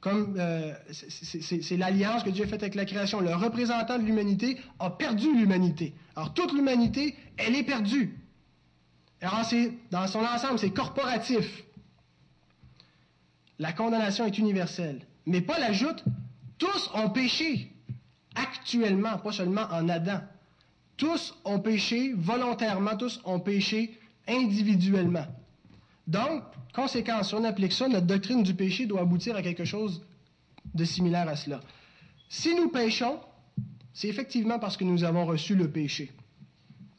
[0.01, 3.21] Comme euh, c'est l'alliance que Dieu a faite avec la création.
[3.21, 5.93] Le représentant de l'humanité a perdu l'humanité.
[6.17, 8.19] Alors toute l'humanité, elle est perdue.
[9.21, 11.65] Alors c'est dans son ensemble, c'est corporatif.
[13.59, 15.03] La condamnation est universelle.
[15.27, 16.03] Mais Paul ajoute,
[16.57, 17.71] tous ont péché
[18.35, 20.21] actuellement, pas seulement en Adam.
[21.01, 25.25] Tous ont péché volontairement, tous ont péché individuellement.
[26.07, 26.43] Donc,
[26.75, 30.05] conséquence, si on applique ça, notre doctrine du péché doit aboutir à quelque chose
[30.75, 31.63] de similaire à cela.
[32.29, 33.19] Si nous péchons,
[33.95, 36.13] c'est effectivement parce que nous avons reçu le péché.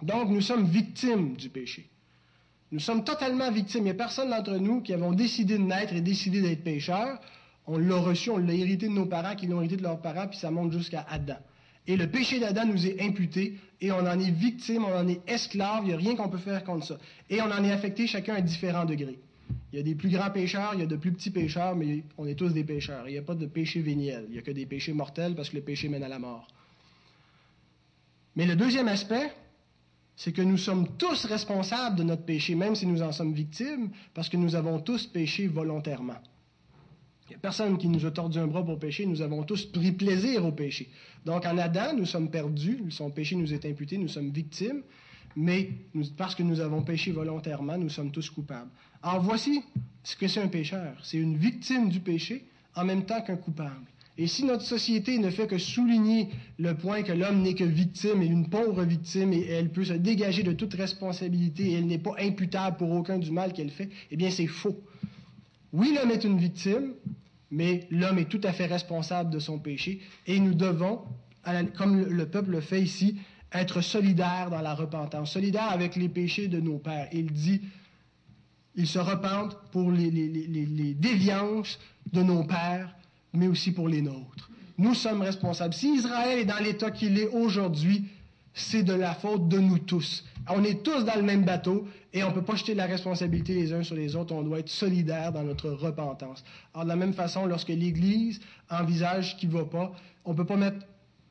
[0.01, 1.87] Donc, nous sommes victimes du péché.
[2.71, 3.81] Nous sommes totalement victimes.
[3.81, 7.21] Il n'y a personne d'entre nous qui avons décidé de naître et décidé d'être pécheurs.
[7.67, 10.27] On l'a reçu, on l'a hérité de nos parents, qui l'ont hérité de leurs parents,
[10.27, 11.37] puis ça monte jusqu'à Adam.
[11.87, 15.21] Et le péché d'Adam nous est imputé et on en est victime, on en est
[15.27, 16.97] esclave, il n'y a rien qu'on peut faire contre ça.
[17.29, 19.19] Et on en est affecté chacun à différents degrés.
[19.73, 22.03] Il y a des plus grands pécheurs, il y a de plus petits pécheurs, mais
[22.17, 23.07] on est tous des pécheurs.
[23.07, 25.49] Il n'y a pas de péché véniel, il n'y a que des péchés mortels parce
[25.49, 26.47] que le péché mène à la mort.
[28.35, 29.31] Mais le deuxième aspect,
[30.15, 33.89] c'est que nous sommes tous responsables de notre péché, même si nous en sommes victimes,
[34.13, 36.21] parce que nous avons tous péché volontairement.
[37.31, 39.65] Il n'y a personne qui nous a tordu un bras pour pécher, nous avons tous
[39.65, 40.89] pris plaisir au péché.
[41.23, 44.81] Donc en Adam, nous sommes perdus, son péché nous est imputé, nous sommes victimes,
[45.37, 45.69] mais
[46.17, 48.69] parce que nous avons péché volontairement, nous sommes tous coupables.
[49.01, 49.63] Alors voici
[50.03, 50.97] ce que c'est un pécheur.
[51.03, 52.43] C'est une victime du péché
[52.75, 53.85] en même temps qu'un coupable.
[54.17, 56.27] Et si notre société ne fait que souligner
[56.59, 59.93] le point que l'homme n'est que victime et une pauvre victime et elle peut se
[59.93, 63.87] dégager de toute responsabilité et elle n'est pas imputable pour aucun du mal qu'elle fait,
[64.11, 64.75] eh bien c'est faux.
[65.71, 66.93] Oui, l'homme est une victime,
[67.51, 71.01] mais l'homme est tout à fait responsable de son péché et nous devons,
[71.77, 73.17] comme le peuple le fait ici,
[73.53, 77.09] être solidaires dans la repentance, solidaires avec les péchés de nos pères.
[77.11, 77.61] Il dit,
[78.75, 81.79] ils se repentent pour les, les, déviances
[82.13, 82.95] de nos pères,
[83.33, 84.49] mais aussi pour les nôtres.
[84.77, 85.73] Nous sommes responsables.
[85.73, 88.05] Si Israël est dans l'état qu'il est aujourd'hui,
[88.53, 90.23] c'est de la faute de nous tous.
[90.49, 93.53] On est tous dans le même bateau et on ne peut pas jeter la responsabilité
[93.53, 94.33] les uns sur les autres.
[94.33, 96.43] On doit être solidaires dans notre repentance.
[96.73, 99.91] Alors, de la même façon, lorsque l'Église envisage ce qui ne va pas,
[100.25, 100.85] on ne peut pas mettre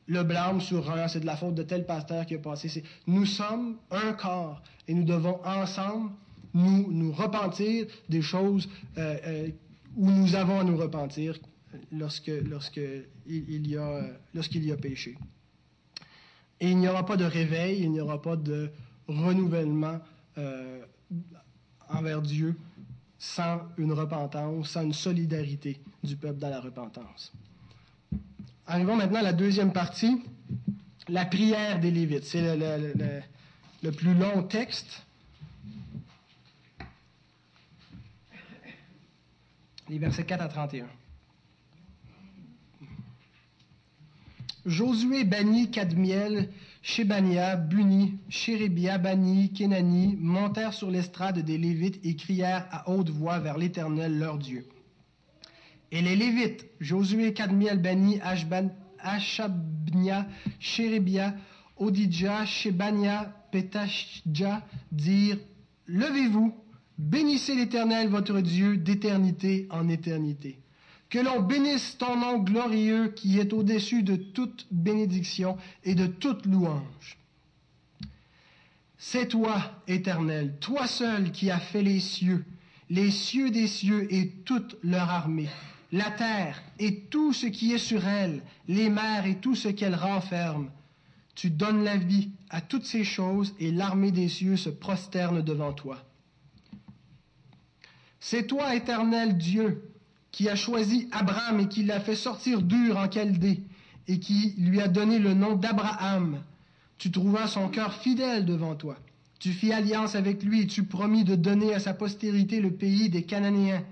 [0.06, 2.82] le blâme sur un, c'est de la faute de tel pasteur qui a passé.
[3.06, 6.10] Nous sommes un corps et nous devons ensemble
[6.54, 9.48] nous, nous repentir des choses euh, euh,
[9.96, 11.38] où nous avons à nous repentir
[11.92, 12.80] lorsque, lorsque
[13.26, 14.02] il, y a,
[14.34, 15.16] lorsqu'il y a péché.
[16.58, 18.70] Et il n'y aura pas de réveil, il n'y aura pas de
[19.06, 20.00] renouvellement
[20.38, 20.84] euh,
[21.88, 22.56] envers Dieu
[23.18, 27.32] sans une repentance, sans une solidarité du peuple dans la repentance.
[28.66, 30.22] Arrivons maintenant à la deuxième partie,
[31.08, 32.24] la prière des Lévites.
[32.24, 35.04] C'est le, plus long texte.
[39.88, 40.86] Les versets 4 à 31.
[44.66, 46.48] Josué bannit Cadmiel,
[46.82, 53.38] Shebania, Buni, Chérébia, Bani, Kenani montèrent sur l'estrade des Lévites et crièrent à haute voix
[53.38, 54.66] vers l'Éternel leur Dieu.
[55.92, 58.18] Et les Lévites, Josué, Cadmiel, Bani,
[59.00, 60.26] Ashabnia,
[60.58, 61.34] Chérébia,
[61.76, 64.62] Odidja, Shebania, Petashja,
[64.92, 65.38] dirent
[65.86, 66.54] Levez-vous,
[66.98, 70.60] bénissez l'Éternel votre Dieu d'éternité en éternité.
[71.10, 76.46] Que l'on bénisse ton nom glorieux qui est au-dessus de toute bénédiction et de toute
[76.46, 77.18] louange.
[78.96, 82.44] C'est toi, Éternel, toi seul qui as fait les cieux,
[82.90, 85.48] les cieux des cieux et toute leur armée,
[85.90, 89.96] la terre et tout ce qui est sur elle, les mers et tout ce qu'elle
[89.96, 90.70] renferme.
[91.34, 95.72] Tu donnes la vie à toutes ces choses et l'armée des cieux se prosterne devant
[95.72, 96.04] toi.
[98.20, 99.89] C'est toi, éternel Dieu,
[100.32, 103.60] qui a choisi Abraham et qui l'a fait sortir dur en Chaldée
[104.08, 106.42] et qui lui a donné le nom d'Abraham.
[106.98, 108.96] Tu trouvas son cœur fidèle devant toi.
[109.38, 113.08] Tu fis alliance avec lui et tu promis de donner à sa postérité le pays
[113.08, 113.82] des Cananéens,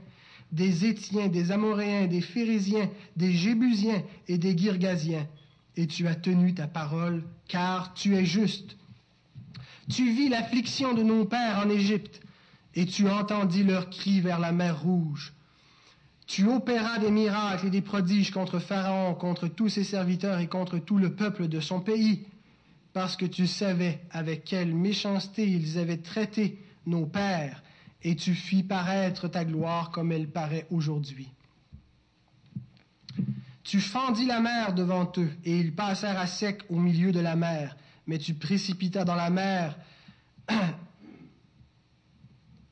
[0.52, 5.26] des Étiens, des Amoréens, des Phérésiens, des Jébusiens et des Girgasiens.
[5.76, 8.76] Et tu as tenu ta parole, car tu es juste.
[9.88, 12.20] Tu vis l'affliction de nos pères en Égypte,
[12.74, 15.32] et tu entendis leurs cris vers la mer Rouge.
[16.28, 20.78] Tu opéras des miracles et des prodiges contre Pharaon, contre tous ses serviteurs et contre
[20.78, 22.26] tout le peuple de son pays,
[22.92, 27.62] parce que tu savais avec quelle méchanceté ils avaient traité nos pères,
[28.02, 31.32] et tu fis paraître ta gloire comme elle paraît aujourd'hui.
[33.64, 37.36] Tu fendis la mer devant eux, et ils passèrent à sec au milieu de la
[37.36, 37.74] mer,
[38.06, 39.78] mais tu précipitas dans la mer,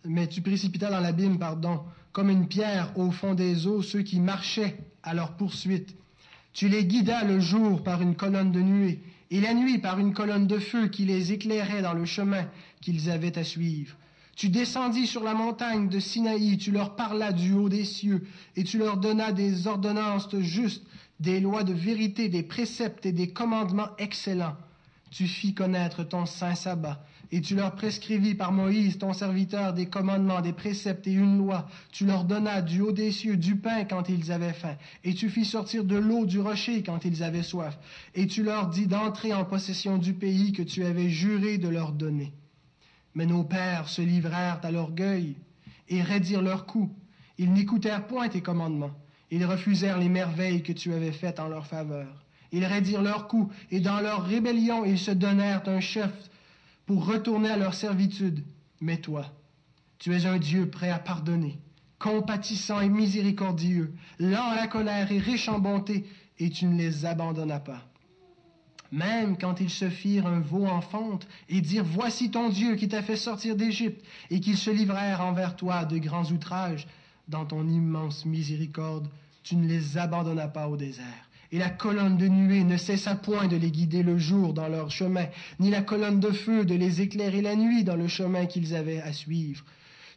[0.05, 1.83] mais tu précipitas dans l'abîme, pardon,
[2.16, 5.94] comme une pierre au fond des eaux ceux qui marchaient à leur poursuite.
[6.55, 10.14] Tu les guidas le jour par une colonne de nuée, et la nuit par une
[10.14, 12.48] colonne de feu qui les éclairait dans le chemin
[12.81, 13.98] qu'ils avaient à suivre.
[14.35, 18.26] Tu descendis sur la montagne de Sinaï, tu leur parlas du haut des cieux,
[18.57, 20.87] et tu leur donnas des ordonnances justes,
[21.20, 24.57] des lois de vérité, des préceptes et des commandements excellents.
[25.11, 29.87] Tu fis connaître ton saint sabbat, et tu leur prescrivis par Moïse, ton serviteur, des
[29.87, 31.69] commandements, des préceptes et une loi.
[31.91, 35.29] Tu leur donnas du haut des cieux du pain quand ils avaient faim, et tu
[35.29, 37.79] fis sortir de l'eau du rocher quand ils avaient soif.
[38.15, 41.93] Et tu leur dis d'entrer en possession du pays que tu avais juré de leur
[41.93, 42.33] donner.
[43.15, 45.37] Mais nos pères se livrèrent à l'orgueil
[45.89, 46.95] et raidirent leurs coups.
[47.39, 48.95] Ils n'écoutèrent point tes commandements.
[49.31, 52.25] Ils refusèrent les merveilles que tu avais faites en leur faveur.
[52.53, 56.12] Ils raidirent leurs coups, et dans leur rébellion, ils se donnèrent un chef
[56.87, 58.44] pour retourner à leur servitude.
[58.81, 59.27] Mais toi,
[59.99, 61.59] tu es un Dieu prêt à pardonner,
[61.99, 66.07] compatissant et miséricordieux, lent à la colère et riche en bonté,
[66.38, 67.83] et tu ne les abandonnas pas.
[68.92, 72.88] Même quand ils se firent un veau en fonte et dirent Voici ton Dieu qui
[72.88, 76.87] t'a fait sortir d'Égypte, et qu'ils se livrèrent envers toi de grands outrages,
[77.27, 79.09] dans ton immense miséricorde,
[79.42, 83.46] tu ne les abandonnas pas au désert et la colonne de nuée ne cessa point
[83.46, 85.26] de les guider le jour dans leur chemin,
[85.59, 89.00] ni la colonne de feu de les éclairer la nuit dans le chemin qu'ils avaient
[89.00, 89.64] à suivre.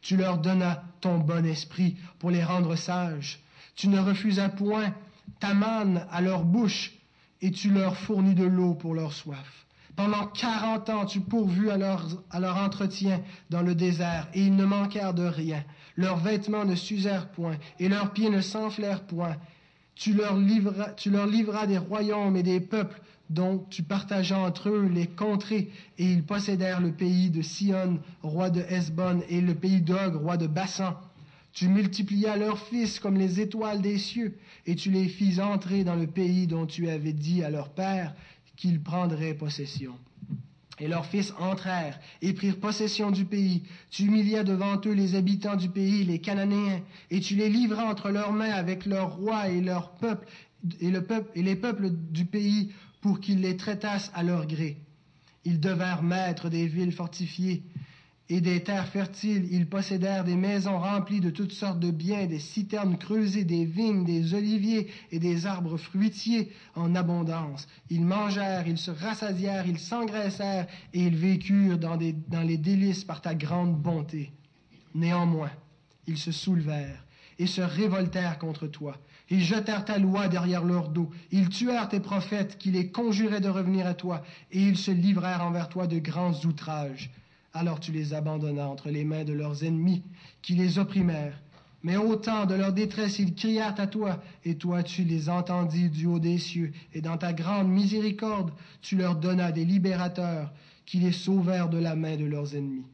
[0.02, 3.40] Tu leur donnas ton bon esprit pour les rendre sages.
[3.76, 4.94] Tu ne refusas point
[5.40, 6.94] ta manne à leur bouche,
[7.42, 9.66] et tu leur fournis de l'eau pour leur soif.
[9.96, 14.56] Pendant quarante ans, tu pourvus à leur, à leur entretien dans le désert, et ils
[14.56, 15.64] ne manquèrent de rien.
[15.98, 19.36] Leurs vêtements ne s'usèrent point, et leurs pieds ne s'enflèrent point,
[20.00, 25.70] tu leur, livras, des royaumes et des peuples dont tu partageas entre eux les contrées,
[25.98, 30.38] et ils possédèrent le pays de Sion, roi de Hesbon, et le pays d'Og, roi
[30.38, 30.96] de Bassan.
[31.52, 35.96] Tu multiplias leurs fils comme les étoiles des cieux, et tu les fis entrer dans
[35.96, 38.16] le pays dont tu avais dit à leur père
[38.56, 39.96] qu'ils prendraient possession.
[40.80, 43.64] Et leurs fils entrèrent et prirent possession du pays.
[43.90, 48.10] Tu humilias devant eux les habitants du pays, les Cananéens, et tu les livras entre
[48.10, 50.28] leurs mains avec leurs rois et leurs peuples
[50.82, 54.78] et, peuple, et les peuples du pays pour qu'ils les traitassent à leur gré.
[55.46, 57.64] Ils devinrent maîtres des villes fortifiées
[58.30, 59.48] et des terres fertiles.
[59.52, 64.06] Ils possédèrent des maisons remplies de toutes sortes de biens, des citernes creusées, des vignes,
[64.06, 67.68] des oliviers et des arbres fruitiers en abondance.
[67.90, 73.34] Ils mangèrent, ils se rassasièrent, ils s'engraissèrent et ils vécurent dans, les délices par ta
[73.34, 74.32] grande bonté.
[74.94, 75.52] Néanmoins,
[76.08, 77.06] ils se soulevèrent
[77.40, 78.98] et se révoltèrent contre toi.
[79.30, 81.10] Ils jetèrent ta loi derrière leur dos.
[81.32, 85.44] Ils tuèrent tes prophètes qui les conjuraient de revenir à toi, et ils se livrèrent
[85.44, 87.12] envers toi de grands outrages.
[87.54, 90.04] Alors tu les abandonnas entre les mains de leurs ennemis,
[90.42, 91.40] qui les opprimèrent.
[91.82, 95.90] Mais au temps de leur détresse, ils crièrent à toi, et toi tu les entendis
[95.90, 100.52] du haut des cieux, et dans ta grande miséricorde, tu leur donnas des libérateurs,
[100.86, 102.86] qui les sauvèrent de la main de leurs ennemis.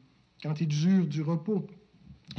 [0.42, 1.66] Quand ils eurent du repos,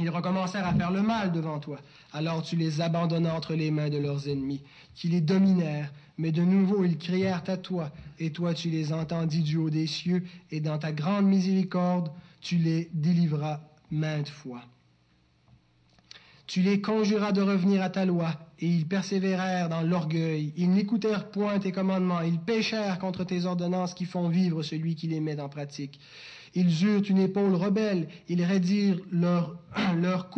[0.00, 1.78] ils recommencèrent à faire le mal devant toi.
[2.12, 4.62] Alors tu les abandonnas entre les mains de leurs ennemis,
[4.94, 9.42] qui les dominèrent, mais de nouveau ils crièrent à toi, et toi tu les entendis
[9.42, 14.62] du haut des cieux, et dans ta grande miséricorde tu les délivras maintes fois.
[16.46, 20.54] Tu les conjuras de revenir à ta loi, et ils persévérèrent dans l'orgueil.
[20.56, 25.08] Ils n'écoutèrent point tes commandements, ils péchèrent contre tes ordonnances qui font vivre celui qui
[25.08, 26.00] les met en pratique.
[26.60, 29.56] Ils eurent une épaule rebelle, ils raidirent leur,
[29.96, 30.28] leur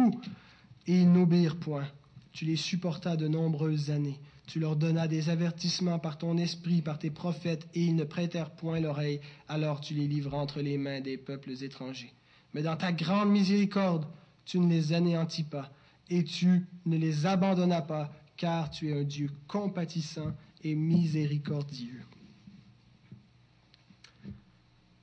[0.86, 1.88] et ils n'obéirent point.
[2.32, 4.20] Tu les supportas de nombreuses années.
[4.46, 8.50] Tu leur donnas des avertissements par ton esprit, par tes prophètes, et ils ne prêtèrent
[8.50, 9.22] point l'oreille.
[9.48, 12.12] Alors tu les livras entre les mains des peuples étrangers.
[12.52, 14.04] Mais dans ta grande miséricorde,
[14.44, 15.72] tu ne les anéantis pas,
[16.10, 22.02] et tu ne les abandonnas pas, car tu es un Dieu compatissant et miséricordieux.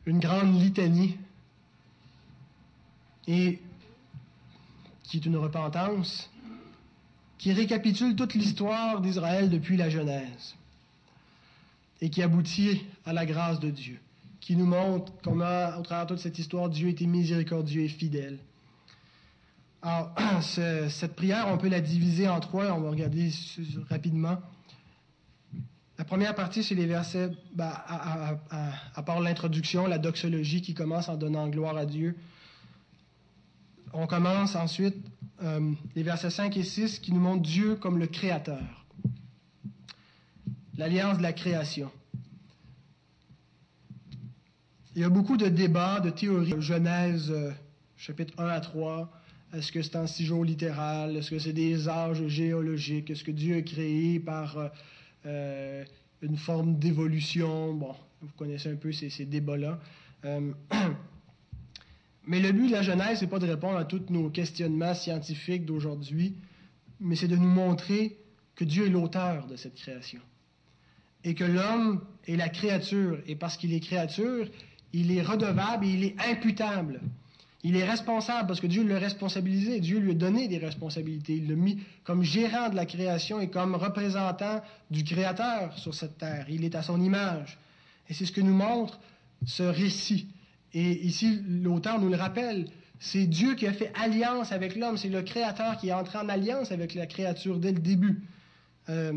[0.08, 1.18] Une grande litanie,
[3.28, 3.60] et
[5.04, 6.30] qui est une repentance,
[7.38, 10.56] qui récapitule toute l'histoire d'Israël depuis la Genèse
[12.02, 14.00] et qui aboutit à la grâce de Dieu,
[14.40, 18.40] qui nous montre comment, au travers de toute cette histoire, Dieu était miséricordieux et fidèle.
[19.82, 23.30] Alors, cette prière, on peut la diviser en trois, on va regarder
[23.90, 24.38] rapidement.
[25.98, 31.18] La première partie, c'est les versets, ben, à, part l'introduction, la doxologie qui commence en
[31.18, 32.16] donnant gloire à Dieu.
[33.94, 34.96] On commence ensuite
[35.44, 38.86] euh, les versets 5 et 6 qui nous montrent Dieu comme le Créateur.
[40.78, 41.92] L'alliance de la création.
[44.96, 46.62] Il y a beaucoup de débats, de théories.
[46.62, 47.52] Genèse, euh,
[47.96, 49.12] chapitre 1 à 3.
[49.54, 51.16] Est-ce que c'est un jours littéral?
[51.16, 53.10] Est-ce que c'est des âges géologiques?
[53.10, 54.68] Est-ce que Dieu a créé par euh,
[55.26, 57.74] une forme d'évolution?
[57.74, 59.80] Bon, vous connaissez un peu ces, débats-là.
[62.28, 65.66] Mais le but de la Genèse, n'est pas de répondre à tous nos questionnements scientifiques
[65.66, 66.36] d'aujourd'hui,
[67.00, 68.18] mais c'est de nous montrer
[68.56, 70.20] que Dieu est l'auteur de cette création.
[71.24, 73.20] Et que l'homme est la créature.
[73.28, 74.48] Et parce qu'il est créature,
[74.92, 77.00] il est redevable et il est imputable.
[77.68, 79.82] Il est responsable parce que Dieu l'a responsabilisé.
[79.82, 81.36] Dieu lui a donné des responsabilités.
[81.36, 86.18] Il l'a mis comme gérant de la création et comme représentant du Créateur sur cette
[86.18, 86.46] terre.
[86.48, 87.58] Il est à son image.
[88.08, 89.02] Et c'est ce que nous montre
[89.46, 90.28] ce récit.
[90.74, 92.68] Et ici, l'auteur nous le rappelle,
[93.02, 96.30] c'est Dieu qui a fait alliance avec l'homme, c'est le Créateur qui est entré en
[96.30, 98.22] alliance avec la créature dès le début.
[98.88, 99.12] Euh,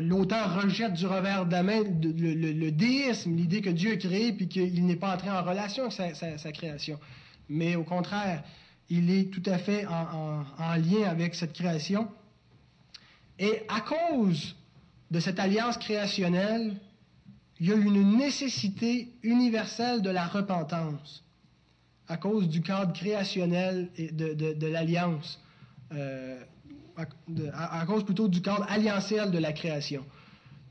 [0.00, 4.48] l'auteur rejette du revers de la main le, déisme, l'idée que Dieu a créé puis
[4.48, 6.98] qu'il n'est pas entré en relation avec sa, création.
[7.48, 8.42] Mais au contraire,
[8.90, 12.08] il est tout à fait en, en lien avec cette création.
[13.38, 14.56] Et à cause
[15.10, 16.74] de cette alliance créationnelle,
[17.60, 21.24] il y a une nécessité universelle de la repentance
[22.08, 25.40] à cause du cadre créationnel et de, l'alliance,
[25.92, 26.40] euh,
[26.96, 30.04] à, cause plutôt du cadre alliantiel de la création.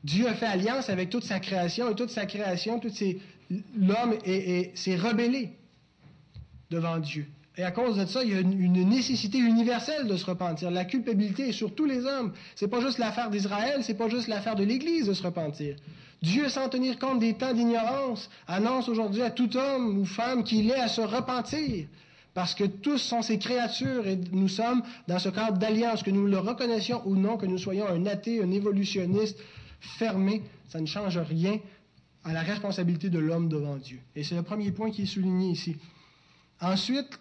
[0.04, 2.92] Dieu a fait alliance avec toute sa création et toute sa création, tout
[3.78, 4.16] l'homme
[4.74, 5.52] s'est rebellé
[6.70, 7.28] devant Dieu.
[7.58, 10.70] Et à cause de ça, il y a une, nécessité universelle de se repentir.
[10.70, 12.34] La culpabilité est sur tous les hommes.
[12.56, 15.76] C'est pas juste l'affaire d'Israël, c'est pas juste l'affaire de l'Église de se repentir.
[16.22, 20.70] Dieu, sans tenir compte des temps d'ignorance, annonce aujourd'hui à tout homme ou femme qu'il
[20.70, 21.88] est à se repentir.
[22.36, 26.28] Parce que tous sont ses créatures et nous sommes dans ce cadre d'alliance, que nous
[26.28, 29.40] le reconnaissions ou non, que nous soyons un athée, un évolutionniste
[29.80, 31.60] fermé, ça ne change rien
[32.24, 34.00] à la responsabilité de l'homme devant Dieu.
[34.16, 35.78] Et c'est le premier point qui est souligné ici.
[36.62, 37.20] Ensuite,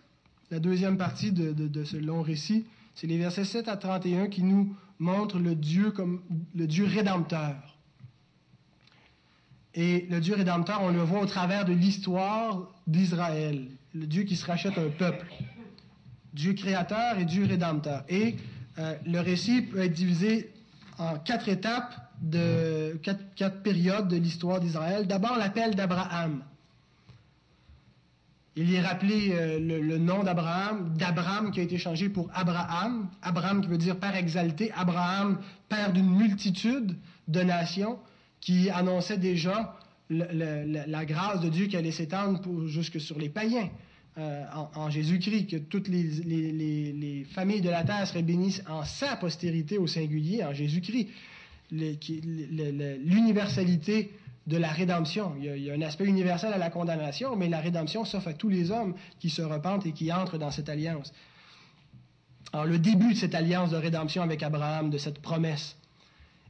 [0.51, 4.75] la deuxième partie de, ce long récit, c'est les versets 7 à 31 qui nous
[4.99, 6.23] montrent le Dieu comme
[6.55, 7.77] le Dieu rédempteur.
[9.75, 14.37] Et le Dieu rédempteur, on le voit au travers de l'histoire d'Israël, le Dieu qui
[14.37, 15.27] se rachète un peuple.
[16.33, 18.05] Dieu créateur et Dieu rédempteur.
[18.09, 18.37] Et
[18.79, 20.53] euh, le récit peut être divisé
[20.99, 21.95] en quatre étapes,
[23.35, 25.07] quatre périodes de l'histoire d'Israël.
[25.07, 26.43] D'abord, l'appel d'Abraham.
[28.59, 33.11] Il y est rappelé euh, le, nom d'Abraham, d'Abraham qui a été changé pour Abraham.
[33.21, 34.73] Abraham qui veut dire père exalté.
[34.73, 36.97] Abraham, père d'une multitude
[37.29, 37.99] de nations,
[38.41, 39.77] qui annonçait déjà
[40.09, 43.69] la, grâce de Dieu qui allait s'étendre jusque sur les païens.
[44.17, 44.45] Euh,
[44.75, 49.77] en, Jésus-Christ, que toutes les, les, familles de la terre seraient bénies en sa postérité
[49.77, 51.09] au singulier, en Jésus-Christ.
[51.71, 54.13] L'universalité
[54.47, 55.35] de la rédemption.
[55.39, 58.49] Il y, a, un aspect universel à la condamnation, mais la rédemption s'offre à tous
[58.49, 61.13] les hommes qui se repentent et qui entrent dans cette alliance.
[62.53, 65.77] Alors, le début de cette alliance de rédemption avec Abraham, de cette promesse.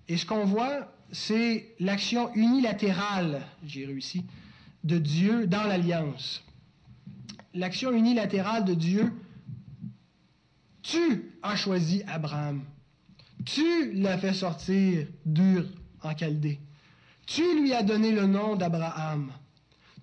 [0.08, 4.24] Et ce qu'on voit, c'est l'action unilatérale, j'ai réussi,
[4.84, 6.44] de Dieu dans l'alliance.
[7.54, 9.12] L'action unilatérale de Dieu,
[10.82, 12.62] tu as choisi Abraham.
[13.44, 15.64] Tu l'as fait sortir d'Ur
[16.02, 16.60] en Chaldée.
[17.26, 19.32] Tu lui as donné le nom d'Abraham.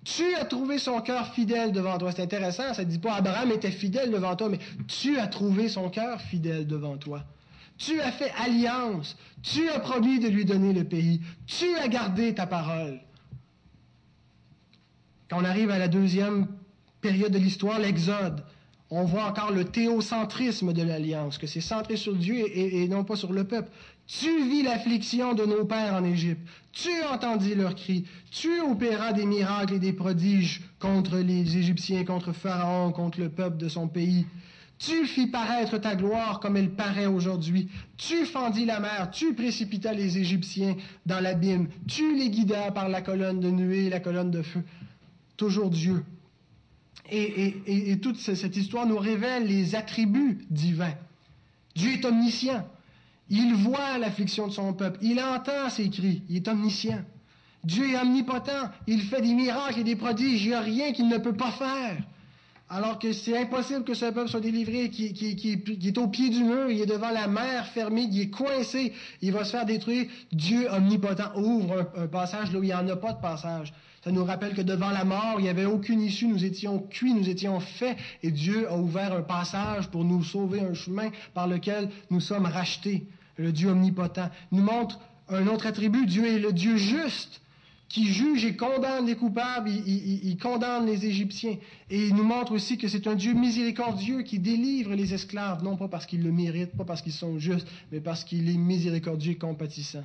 [0.04, 2.12] Tu as trouvé son cœur fidèle devant toi.
[2.12, 5.68] C'est intéressant, ça ne dit pas Abraham était fidèle devant toi, mais tu as trouvé
[5.68, 7.24] son cœur fidèle devant toi.
[7.78, 9.16] Tu as fait alliance.
[9.42, 11.20] Tu as promis de lui donner le pays.
[11.46, 13.00] Tu as gardé ta parole.
[15.28, 16.46] Quand on arrive à la deuxième
[17.00, 18.44] période de l'histoire, l'Exode,
[18.90, 23.16] on voit encore le théocentrisme de l'alliance, que c'est centré sur Dieu et, non pas
[23.16, 23.70] sur le peuple.
[24.06, 26.46] Tu vis l'affliction de nos pères en Égypte.
[26.72, 28.04] Tu entendis leurs cris.
[28.30, 33.56] Tu opéras des miracles et des prodiges contre les Égyptiens, contre Pharaon, contre le peuple
[33.56, 34.26] de son pays.
[34.78, 37.68] Tu fis paraître ta gloire comme elle paraît aujourd'hui.
[37.96, 40.76] Tu fendis la mer, tu précipitas les Égyptiens
[41.06, 41.68] dans l'abîme.
[41.86, 44.62] Tu les guidas par la colonne de nuée et la colonne de feu.
[45.36, 46.04] Toujours Dieu.
[47.10, 50.94] Et, toute cette histoire nous révèle les attributs divins.
[51.74, 52.66] Dieu est omniscient.
[53.30, 54.98] Il voit l'affliction de son peuple.
[55.02, 56.22] Il entend ses cris.
[56.28, 57.02] Il est omniscient.
[57.64, 58.70] Dieu est omnipotent.
[58.86, 60.44] Il fait des miracles et des prodiges.
[60.44, 61.96] Il n'y a rien qu'il ne peut pas faire.
[62.70, 65.04] Alors que c'est impossible que ce peuple soit délivré, qui,
[65.84, 69.32] est au pied du mur, il est devant la mer fermée, il est coincé, il
[69.32, 70.06] va se faire détruire.
[70.32, 73.74] Dieu omnipotent ouvre un, passage là où il n'y en a pas de passage.
[74.02, 77.14] Ça nous rappelle que devant la mort, il n'y avait aucune issue, nous étions cuits,
[77.14, 81.46] nous étions faits, et Dieu a ouvert un passage pour nous sauver un chemin par
[81.46, 83.06] lequel nous sommes rachetés.
[83.36, 87.40] Le Dieu omnipotent nous montre un autre attribut, Dieu est le Dieu juste
[87.94, 91.58] qui juge et condamne les coupables, il, condamne les Égyptiens.
[91.88, 95.76] Et il nous montre aussi que c'est un Dieu miséricordieux qui délivre les esclaves, non
[95.76, 99.34] pas parce qu'ils le méritent, pas parce qu'ils sont justes, mais parce qu'il est miséricordieux
[99.34, 100.02] et compatissant.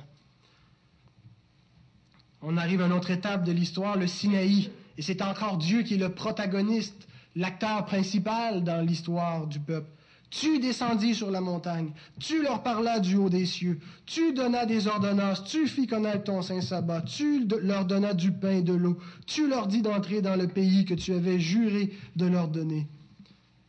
[2.42, 4.70] On arrive à une autre étape de l'histoire, le Sinaï.
[4.96, 9.90] Et c'est encore Dieu qui est le protagoniste, l'acteur principal dans l'histoire du peuple.
[10.30, 14.86] Tu descendis sur la montagne, tu leur parlas du haut des cieux, tu donnas des
[14.86, 18.96] ordonnances, tu fis connaître ton saint sabbat, tu leur donnas du pain et de l'eau,
[19.26, 22.86] tu leur dis d'entrer dans le pays que tu avais juré de leur donner.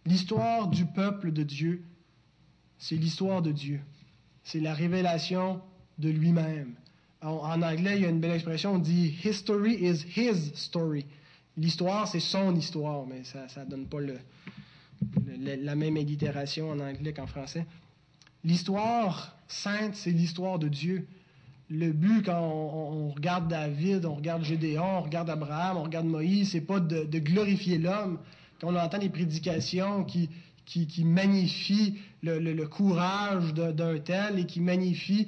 [0.06, 1.84] L'histoire du peuple de Dieu,
[2.78, 3.80] c'est l'histoire de Dieu.
[4.44, 5.62] C'est la révélation
[5.98, 6.76] de lui-même.
[7.24, 11.06] En, anglais, il y a une belle expression, on dit History is his story.
[11.58, 14.18] L'histoire, c'est son histoire, mais ça ne donne pas le,
[15.42, 17.66] la même allitération en anglais qu'en français.
[18.44, 21.08] L'histoire sainte, c'est l'histoire de Dieu.
[21.70, 26.52] Le but, quand on, regarde David, on regarde Gédéon, on regarde Abraham, on regarde Moïse,
[26.52, 28.20] c'est pas de, glorifier l'homme.
[28.60, 30.30] Quand on entend des prédications qui,
[30.66, 35.28] qui, magnifient le, courage d'un tel et qui magnifient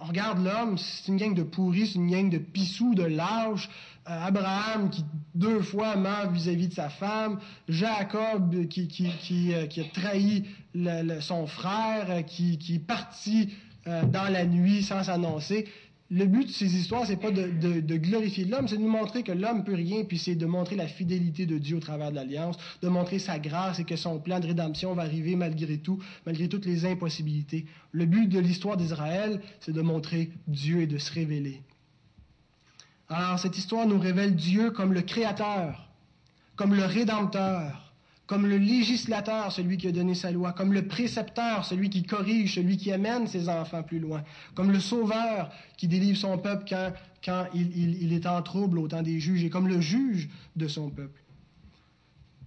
[0.00, 3.70] on regarde l'homme, c'est une gang de pourris, c'est une gang de pissous, de lâches.
[4.08, 5.02] Euh, Abraham qui
[5.34, 7.38] deux fois meurt vis-à-vis de sa femme.
[7.68, 10.44] Jacob qui, qui, euh, a trahi
[11.20, 13.54] son frère, euh, qui, est parti
[13.86, 15.66] dans la nuit sans s'annoncer
[16.10, 19.32] le but de ces histoires, c'est pas de, glorifier l'homme, c'est de nous montrer que
[19.32, 22.56] l'homme peut rien, puis c'est de montrer la fidélité de Dieu au travers de l'alliance,
[22.82, 26.48] de montrer sa grâce et que son plan de rédemption va arriver malgré tout, malgré
[26.48, 27.64] toutes les impossibilités.
[27.90, 31.62] Le but de l'histoire d'Israël, c'est de montrer Dieu et de se révéler.
[33.08, 35.88] Alors, cette histoire nous révèle Dieu comme le Créateur,
[36.56, 37.84] comme le Rédempteur,
[38.26, 42.54] comme le législateur, celui qui a donné sa loi, comme le précepteur, celui qui corrige,
[42.54, 44.24] celui qui amène ses enfants plus loin,
[44.54, 46.92] comme le sauveur qui délivre son peuple quand,
[47.22, 50.88] quand il, est en trouble au temps des juges, et comme le juge de son
[50.88, 51.20] peuple.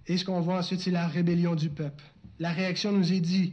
[0.08, 2.02] Et ce qu'on voit ensuite, c'est la rébellion du peuple.
[2.40, 3.52] La réaction nous est dit,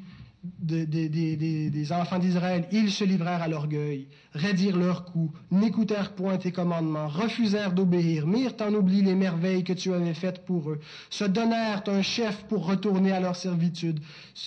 [0.59, 7.07] des enfants d'Israël, ils se livrèrent à l'orgueil, raidirent leurs coups, n'écoutèrent point tes commandements,
[7.07, 10.79] refusèrent d'obéir, mirent en oubli les merveilles que tu avais faites pour eux,
[11.09, 13.99] se donnèrent un chef pour retourner à leur servitude.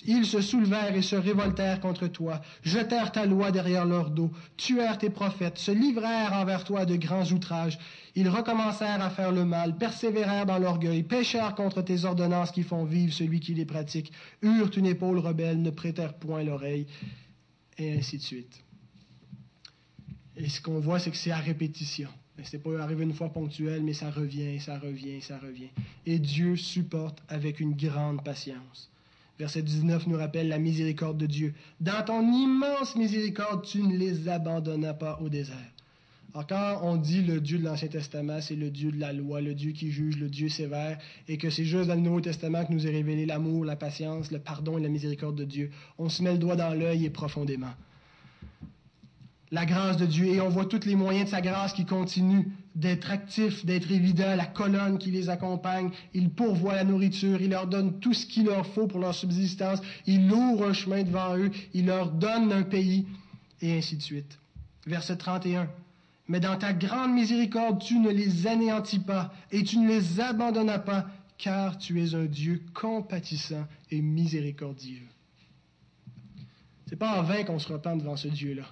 [0.06, 4.98] Ils se soulevèrent et se révoltèrent contre toi, jetèrent ta loi derrière leur dos, tuèrent
[4.98, 7.78] tes prophètes, se livrèrent envers toi de grands outrages.
[8.18, 12.84] Ils recommencèrent à faire le mal, persévérèrent dans l'orgueil, péchèrent contre tes ordonnances qui font
[12.84, 14.12] vivre celui qui les pratique,
[14.42, 16.88] eurent une épaule rebelle, ne prêtèrent point l'oreille,
[17.78, 18.64] et ainsi de suite.
[20.36, 22.08] Et ce qu'on voit, c'est que c'est à répétition.
[22.42, 25.70] C'est pas arrivé une fois ponctuel, mais ça revient, ça revient, ça revient.
[26.04, 28.90] Et Dieu supporte avec une grande patience.
[29.38, 31.54] Verset 19 nous rappelle la miséricorde de Dieu.
[31.78, 35.72] Dans ton immense miséricorde, tu ne les abandonnas pas au désert.
[36.46, 39.54] Quand on dit le Dieu de l'Ancien Testament, c'est le Dieu de la loi, le
[39.54, 42.72] Dieu qui juge, le Dieu sévère, et que c'est juste dans le Nouveau Testament que
[42.72, 46.22] nous est révélé l'amour, la patience, le pardon et la miséricorde de Dieu, on se
[46.22, 47.72] met le doigt dans l'œil et profondément.
[49.50, 52.44] La grâce de Dieu, et on voit tous les moyens de sa grâce qui continuent
[52.76, 57.66] d'être actifs, d'être évidents, la colonne qui les accompagne, il pourvoit la nourriture, il leur
[57.66, 61.50] donne tout ce qu'il leur faut pour leur subsistance, il ouvre un chemin devant eux,
[61.74, 63.06] il leur donne un pays,
[63.60, 64.38] et ainsi de suite.
[64.86, 65.68] Verset 31.
[66.28, 70.78] Mais dans ta grande miséricorde, tu ne les anéantis pas et tu ne les abandonnas
[70.78, 71.06] pas,
[71.38, 75.06] car tu es un Dieu compatissant et miséricordieux.
[76.86, 78.64] C'est pas en vain qu'on se repent devant ce Dieu-là.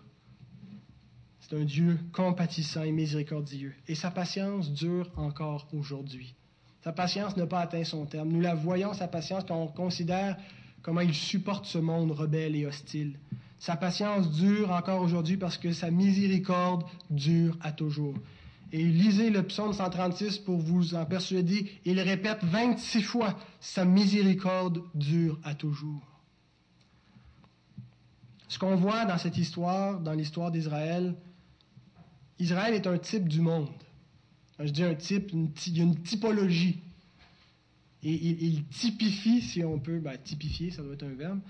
[1.41, 3.75] C'est un Dieu compatissant et miséricordieux.
[3.89, 6.35] Et sa patience dure encore aujourd'hui.
[6.83, 8.31] Sa patience n'a pas atteint son terme.
[8.31, 10.37] Nous la voyons, sa patience, quand on considère
[10.83, 13.19] comment il supporte ce monde rebelle et hostile.
[13.59, 18.15] Sa patience dure encore aujourd'hui parce que sa miséricorde dure à toujours.
[18.73, 21.71] Et lisez le psaume 136 pour vous en persuader.
[21.85, 26.03] Il répète 26 fois, sa miséricorde dure à toujours.
[28.49, 31.15] Ce qu'on voit dans cette histoire, dans l'histoire d'Israël,
[32.39, 33.69] Israël est un type du monde.
[34.59, 36.81] je dis un type, il y a une typologie.
[38.03, 41.41] Et il, typifie, si on peut, ben, typifier, ça doit être un verbe,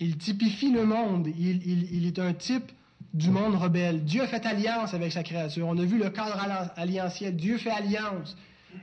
[0.00, 1.28] il typifie le monde.
[1.38, 2.72] Il, est un type
[3.12, 4.04] du monde rebelle.
[4.04, 5.66] Dieu fait alliance avec sa créature.
[5.68, 6.38] On a vu le cadre
[6.76, 7.36] alliantiel.
[7.36, 8.36] Dieu fait alliance.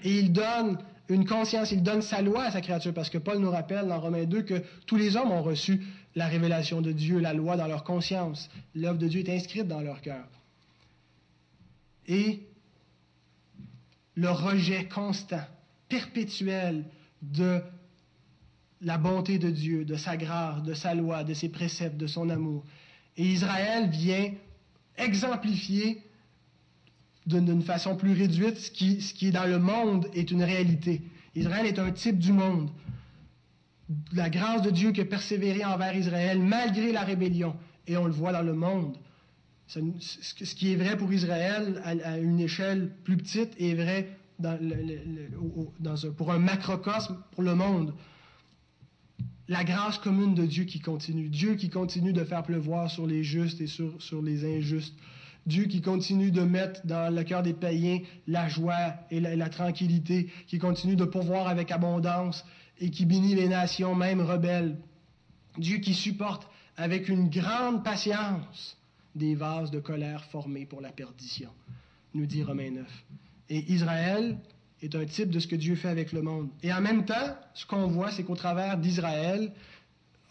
[0.03, 0.78] Et il donne
[1.09, 3.99] une conscience, il donne sa loi à sa créature, parce que Paul nous rappelle dans
[3.99, 5.86] Romains 2 que tous les hommes ont reçu
[6.16, 8.49] la révélation de Dieu, la loi dans leur conscience.
[8.76, 10.26] L'œuvre de Dieu est inscrite dans leur cœur.
[12.07, 12.47] Et
[14.16, 15.43] le rejet constant,
[15.89, 16.86] perpétuel
[17.22, 17.62] de
[18.82, 22.29] la bonté de Dieu, de sa grâce, de sa loi, de ses préceptes, de son
[22.29, 22.65] amour.
[23.17, 24.32] Et Israël vient
[24.97, 26.03] exemplifier
[27.25, 31.01] d'une façon plus réduite ce qui, ce qui est dans le monde est une réalité.
[31.36, 32.71] Israël est un type du monde.
[34.13, 37.55] La grâce de Dieu qui a persévéré envers Israël malgré la rébellion.
[37.88, 38.97] Et on le voit dans le monde.
[39.67, 44.17] Ce qui est vrai pour Israël à une échelle plus petite est vrai
[46.17, 47.93] pour un macrocosme pour le monde
[49.47, 51.29] la grâce commune de Dieu qui continue.
[51.29, 54.95] Dieu qui continue de faire pleuvoir sur les justes et sur, sur les injustes.
[55.45, 60.29] Dieu qui continue de mettre dans le cœur des païens la joie et la, tranquillité,
[60.47, 62.45] qui continue de pourvoir avec abondance
[62.79, 64.77] et qui bénit les nations, même rebelles.
[65.57, 68.77] Dieu qui supporte avec une grande patience
[69.15, 71.49] des vases de colère formés pour la perdition,
[72.13, 73.03] nous dit Romains 9.
[73.49, 74.37] Et Israël
[74.82, 76.49] est un type de ce que Dieu fait avec le monde.
[76.63, 79.51] Et en même temps, ce qu'on voit, c'est qu'au travers d'Israël,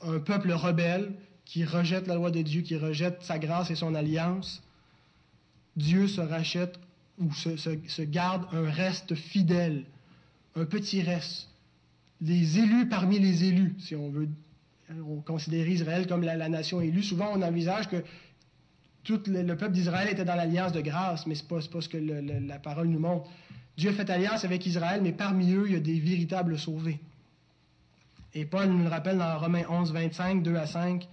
[0.03, 1.12] un peuple rebelle
[1.44, 4.62] qui rejette la loi de Dieu, qui rejette sa grâce et son alliance,
[5.76, 6.78] Dieu se rachète
[7.18, 9.84] ou se, garde un reste fidèle,
[10.57, 11.48] un petit reste.
[12.20, 14.28] Les élus parmi les élus, si on veut
[15.07, 18.03] on considère Israël comme la, nation élue, souvent on envisage que
[19.05, 21.96] tout le, peuple d'Israël était dans l'alliance de grâce, mais ce n'est pas, ce que
[21.96, 23.30] la parole nous montre.
[23.77, 27.01] Dieu fait alliance avec Israël, mais parmi eux, il y a des véritables sauvés.
[28.35, 31.09] Et Paul nous le rappelle dans Romains 11, 25, 2 à 5.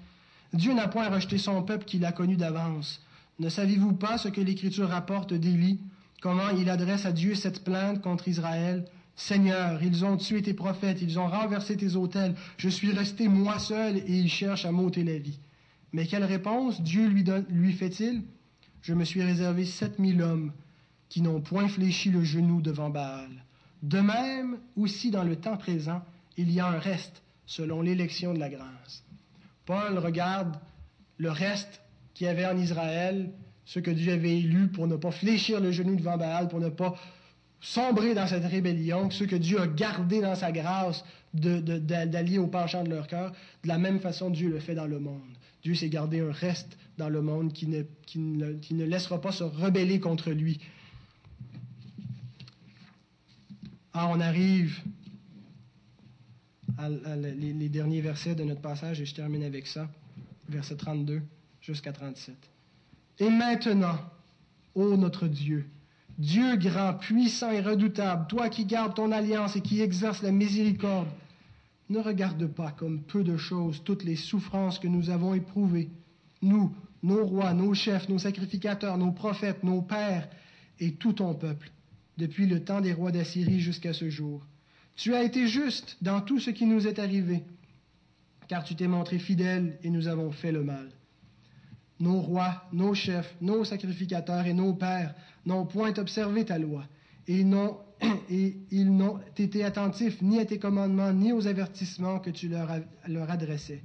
[0.54, 3.02] Dieu n'a point rejeté son peuple qu'il a connu d'avance.
[3.40, 5.80] Ne savez-vous pas ce que l'Écriture rapporte d'Élie,
[6.22, 8.86] comment il adresse à Dieu cette plainte contre Israël?
[9.16, 13.58] Seigneur, ils ont tué tes prophètes, ils ont renversé tes autels, je suis resté moi
[13.58, 15.40] seul et ils cherchent à m'ôter la vie.
[15.94, 18.24] Mais quelle réponse Dieu lui, lui fait-il?
[18.82, 20.52] Je me suis réservé sept mille hommes
[21.10, 23.30] qui n'ont point fléchi le genou devant Baal.
[23.84, 26.02] De même, aussi dans le temps présent,
[26.36, 29.04] il y a un reste selon l'élection de la grâce.
[29.66, 30.58] Paul regarde
[31.18, 31.82] le reste
[32.14, 33.32] qu'il y avait en Israël,
[33.66, 36.70] ceux que Dieu avait élus pour ne pas fléchir le genou devant Baal, pour ne
[36.70, 36.96] pas
[37.60, 41.04] sombrer dans cette rébellion, ceux que Dieu a gardés dans sa grâce
[41.34, 43.34] d'allier au penchant de leur cœur.
[43.64, 45.22] De la même façon, Dieu le fait dans le monde.
[45.64, 49.44] Dieu s'est gardé un reste dans le monde qui ne, qui ne laissera pas se
[49.44, 50.60] rebeller contre lui,
[54.00, 54.80] Ah, on arrive.
[56.78, 59.90] À, les, derniers versets de notre passage et je termine avec ça,
[60.48, 61.24] verset 32
[61.62, 62.36] jusqu'à 37.
[63.18, 63.98] Et maintenant,
[64.76, 65.68] ô notre Dieu,
[66.20, 71.08] Dieu grand, puissant et redoutable, toi qui gardes ton alliance et qui exerces la miséricorde,
[71.90, 75.90] ne regarde pas comme peu de choses toutes les souffrances que nous avons éprouvées,
[76.44, 76.72] nous,
[77.02, 80.30] nos rois, nos chefs, nos sacrificateurs, nos prophètes, nos pères
[80.80, 81.72] et tout ton peuple
[82.18, 84.46] depuis le temps des rois d'Assyrie jusqu'à ce jour.
[84.96, 87.44] Tu as été juste dans tout ce qui nous est arrivé,
[88.48, 90.90] car tu t'es montré fidèle et nous avons fait le mal.
[92.00, 95.14] Nos rois, nos chefs, nos sacrificateurs et nos pères
[95.46, 96.86] n'ont point observé ta loi,
[97.28, 97.42] et,
[98.30, 102.70] et ils n'ont été attentifs ni à tes commandements, ni aux avertissements que tu leur,
[103.08, 103.84] leur adressais.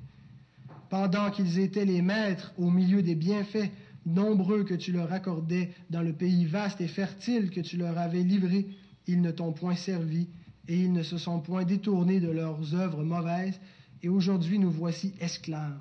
[0.88, 3.70] Pendant qu'ils étaient les maîtres au milieu des bienfaits
[4.06, 8.22] nombreux que tu leur accordais dans le pays vaste et fertile que tu leur avais
[8.22, 8.66] livré,
[9.06, 10.28] ils ne t'ont point servi,
[10.68, 13.60] et ils ne se sont point détournés de leurs œuvres mauvaises,
[14.02, 15.78] et aujourd'hui nous voici esclaves.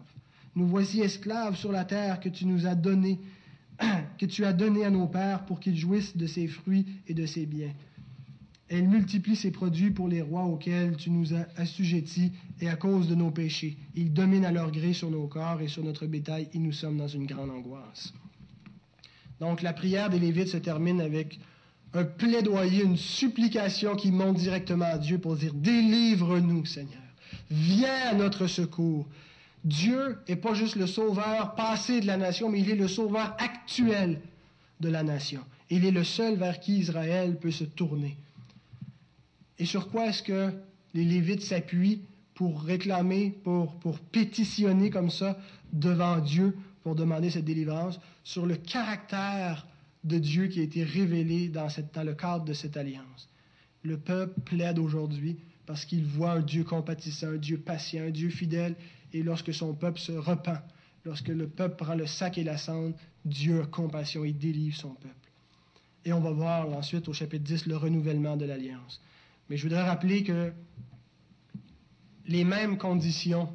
[0.56, 3.20] Nous voici esclaves sur la terre que tu nous as donnée
[4.18, 7.26] que tu as donné à nos pères pour qu'ils jouissent de ses fruits et de
[7.26, 7.74] ses biens.
[8.74, 13.10] Elle multiplie ses produits pour les rois auxquels tu nous as assujettis et à cause
[13.10, 13.76] de nos péchés.
[13.96, 16.96] Ils dominent à leur gré sur nos corps et sur notre bétail et nous sommes
[16.96, 18.14] dans une grande angoisse.
[19.42, 21.38] Donc la prière des Lévites se termine avec
[21.94, 27.04] un plaidoyer, une supplication qui monte directement à Dieu pour dire Délivre-nous, Seigneur.
[27.50, 29.06] Viens à notre secours.
[29.66, 33.36] Dieu n'est pas juste le sauveur passé de la nation, mais il est le sauveur
[33.38, 34.22] actuel
[34.80, 35.42] de la nation.
[35.70, 38.16] Il est le seul vers qui Israël peut se tourner.
[39.62, 40.52] Et sur quoi est-ce que
[40.96, 42.02] les Lévites s'appuient
[42.34, 45.38] pour réclamer, pour, pour pétitionner comme ça
[45.72, 49.68] devant Dieu pour demander cette délivrance Sur le caractère
[50.04, 53.30] de Dieu qui a été révélé dans, dans le cadre de cette alliance?
[53.84, 55.38] Le peuple plaide aujourd'hui
[55.68, 58.76] parce qu'il voit un Dieu compatissant, un Dieu patient, un Dieu fidèle,
[59.14, 60.58] et lorsque son peuple se repent,
[61.06, 62.96] lorsque le peuple prend le sac et la cendre,
[63.26, 65.30] Dieu a compassion et délivre son peuple.
[66.04, 69.00] Et on va voir ensuite au chapitre 10 le renouvellement de l'alliance.
[69.52, 70.54] Mais je voudrais rappeler que
[72.26, 73.50] les mêmes conditions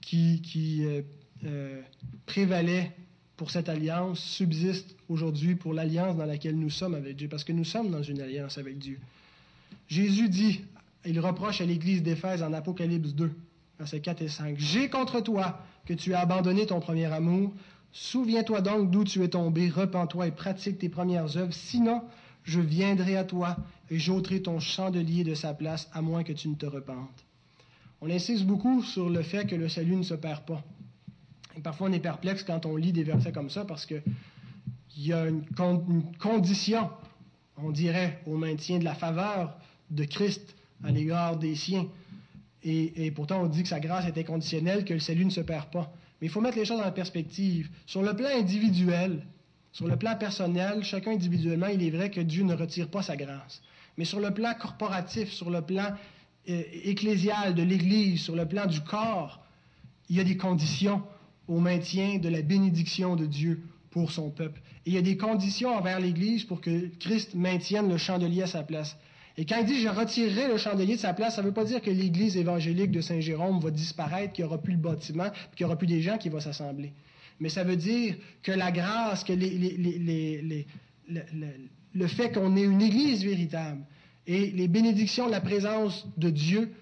[0.00, 1.02] qui, euh,
[1.44, 1.82] euh,
[2.24, 2.90] prévalaient
[3.36, 7.52] pour cette alliance subsistent aujourd'hui pour l'alliance dans laquelle nous sommes avec Dieu, parce que
[7.52, 8.98] nous sommes dans une alliance avec Dieu.
[9.88, 10.64] Jésus dit,
[11.04, 13.30] il reproche à l'Église d'Éphèse en Apocalypse 2,
[13.78, 17.52] versets 4 et 5, J'ai contre toi que tu as abandonné ton premier amour.
[17.92, 22.00] Souviens-toi donc d'où tu es tombé, repens-toi et pratique tes premières œuvres, sinon
[22.42, 23.58] je viendrai à toi
[23.90, 27.24] et j'ôterai ton chandelier de sa place, à moins que tu ne te repentes.
[28.00, 30.62] On insiste beaucoup sur le fait que le salut ne se perd pas.
[31.62, 34.02] Parfois, on est perplexe quand on lit des versets comme ça parce qu'il
[34.96, 35.44] y a une,
[36.18, 36.90] condition,
[37.56, 39.56] on dirait, au maintien de la faveur
[39.90, 41.86] de Christ à l'égard des siens.
[42.62, 45.40] Et, et, pourtant, on dit que sa grâce est inconditionnelle, que le salut ne se
[45.40, 45.92] perd pas.
[46.20, 47.70] Mais il faut mettre les choses la perspective.
[47.86, 49.24] Sur le plan individuel,
[49.72, 53.16] sur le plan personnel, chacun individuellement, il est vrai que Dieu ne retire pas sa
[53.16, 53.60] grâce.
[53.96, 55.92] Mais sur le plan corporatif, sur le plan
[56.48, 59.40] euh, ecclésial de l'Église, sur le plan du corps,
[60.08, 61.02] il y a des conditions
[61.48, 64.60] au maintien de la bénédiction de Dieu pour son peuple.
[64.86, 68.46] Et il y a des conditions envers l'Église pour que Christ maintienne le chandelier à
[68.46, 68.96] sa place.
[69.36, 71.64] Et quand il dit je retirerai le chandelier de sa place, ça ne veut pas
[71.64, 75.64] dire que l'Église évangélique de Saint-Jérôme va disparaître, qu'il n'y aura plus le bâtiment, qu'il
[75.64, 76.92] n'y aura plus des gens qui vont s'assembler
[77.40, 79.32] mais ça veut dire que la grâce, que
[81.94, 83.82] le fait qu'on ait une Église véritable
[84.26, 86.72] et les bénédictions de la présence de Dieu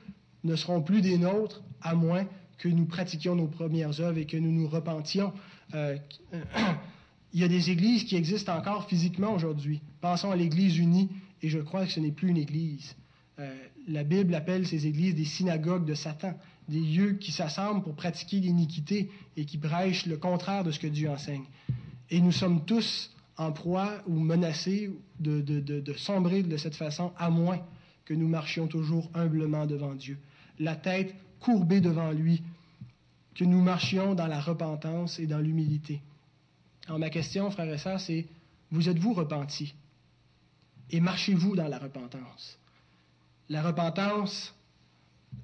[0.44, 2.26] ne seront plus des nôtres, à moins
[2.58, 5.32] que nous pratiquions nos premières œuvres et que nous nous repentions.
[5.74, 5.96] Euh,
[7.32, 9.80] il y a des églises qui existent encore physiquement aujourd'hui.
[10.00, 11.08] Pensons à l'Église unie,
[11.42, 12.94] et je crois que ce n'est plus une Église.
[13.38, 13.52] Euh,
[13.88, 16.34] la Bible appelle ces églises des synagogues de Satan
[16.68, 20.86] des lieux qui s'assemblent pour pratiquer l'iniquité et qui prêchent le contraire de ce que
[20.86, 21.44] Dieu enseigne.
[22.10, 23.10] Et nous sommes tous
[23.42, 24.90] en proie ou menacés
[25.20, 27.60] de, de, sombrer de cette façon, à moins
[28.04, 30.18] que nous marchions toujours humblement devant Dieu,
[30.58, 32.42] la tête courbée devant lui,
[33.34, 36.00] que nous marchions dans la repentance et dans l'humilité.
[36.86, 38.26] Alors ma question, frères et c'est,
[38.70, 39.74] vous êtes-vous repentis?
[40.90, 42.58] Et marchez-vous dans la repentance?
[43.48, 44.54] La repentance,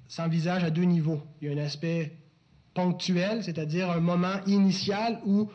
[0.07, 1.21] s'envisage à deux niveaux.
[1.41, 2.13] Il y a un aspect
[2.73, 5.49] ponctuel, c'est-à-dire un moment initial où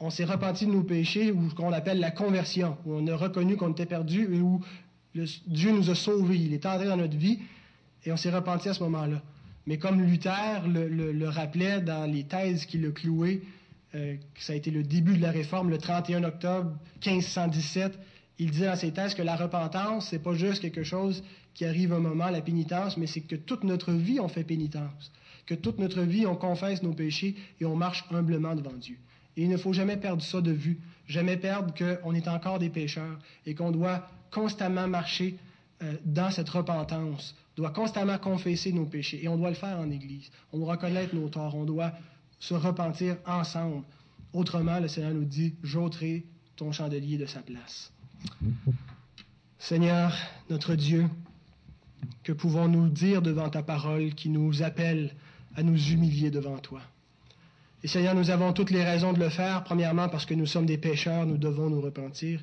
[0.00, 3.56] on s'est repenti de nos péchés, ou qu'on appelle la conversion, où on a reconnu
[3.56, 4.60] qu'on était perdu et où
[5.46, 6.36] Dieu nous a sauvés.
[6.36, 7.38] Il est entré dans notre vie
[8.04, 9.22] et on s'est repenti à ce moment-là.
[9.66, 13.42] Mais comme Luther le, rappelait dans les thèses qu'il a clouées,
[13.94, 16.72] euh, ça a été le début de la réforme, le 31 octobre
[17.04, 17.98] 1517,
[18.38, 21.22] il disait dans ses thèses que la repentance, c'est pas juste quelque chose
[21.52, 25.12] qui arrive un moment, la pénitence, mais c'est que toute notre vie, on fait pénitence.
[25.44, 28.96] Que toute notre vie, on confesse nos péchés et on marche humblement devant Dieu.
[29.40, 30.78] Et il ne faut jamais perdre ça de vue,
[31.08, 35.38] jamais perdre qu'on est encore des pécheurs et qu'on doit constamment marcher
[35.82, 39.24] euh, dans cette repentance, doit constamment confesser nos péchés.
[39.24, 40.30] Et on doit le faire en Église.
[40.52, 41.92] On doit reconnaître nos torts, on doit
[42.38, 43.82] se repentir ensemble.
[44.34, 46.26] Autrement, le Seigneur nous dit, j'ôterai
[46.56, 47.90] ton chandelier de sa place.
[49.58, 50.14] Seigneur,
[50.50, 51.08] notre Dieu,
[52.24, 55.14] que pouvons-nous dire devant ta parole qui nous appelle
[55.56, 56.82] à nous humilier devant toi?
[57.82, 59.64] Et Seigneur, nous avons toutes les raisons de le faire.
[59.64, 62.42] Premièrement, parce que nous sommes des pécheurs, nous devons nous repentir.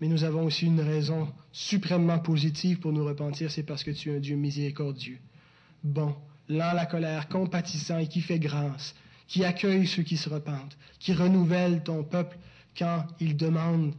[0.00, 4.10] Mais nous avons aussi une raison suprêmement positive pour nous repentir, c'est parce que tu
[4.10, 5.18] es un Dieu miséricordieux,
[5.82, 6.14] bon,
[6.48, 8.94] lent la colère, compatissant et qui fait grâce,
[9.26, 12.36] qui accueille ceux qui se repentent, qui renouvelle ton peuple
[12.78, 13.94] quand il demande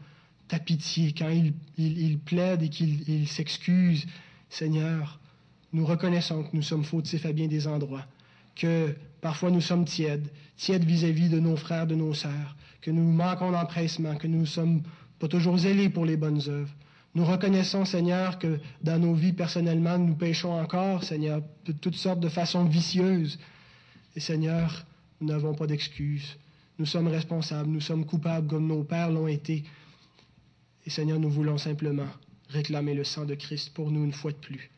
[0.47, 4.05] ta pitié, quand il, il, plaide et qu'il s'excuse,
[4.49, 5.19] Seigneur,
[5.73, 8.05] nous reconnaissons que nous sommes fautifs à bien des endroits,
[8.57, 13.09] que parfois nous sommes tièdes, tièdes vis-à-vis de nos frères, de nos sœurs, que nous
[13.09, 14.81] manquons d'empressement, que nous ne sommes
[15.19, 16.73] pas toujours zélés pour les bonnes œuvres.
[17.15, 22.19] Nous reconnaissons, Seigneur, que dans nos vies personnellement, nous péchons encore, Seigneur, de toutes sortes
[22.19, 23.39] de façons vicieuses.
[24.15, 24.85] Et Seigneur,
[25.21, 26.37] nous n'avons pas d'excuses.
[26.77, 29.63] Nous sommes responsables, nous sommes coupables comme nos pères l'ont été.
[30.85, 32.07] Et Seigneur, nous voulons simplement
[32.49, 34.69] réclamer le sang de Christ pour nous une fois de plus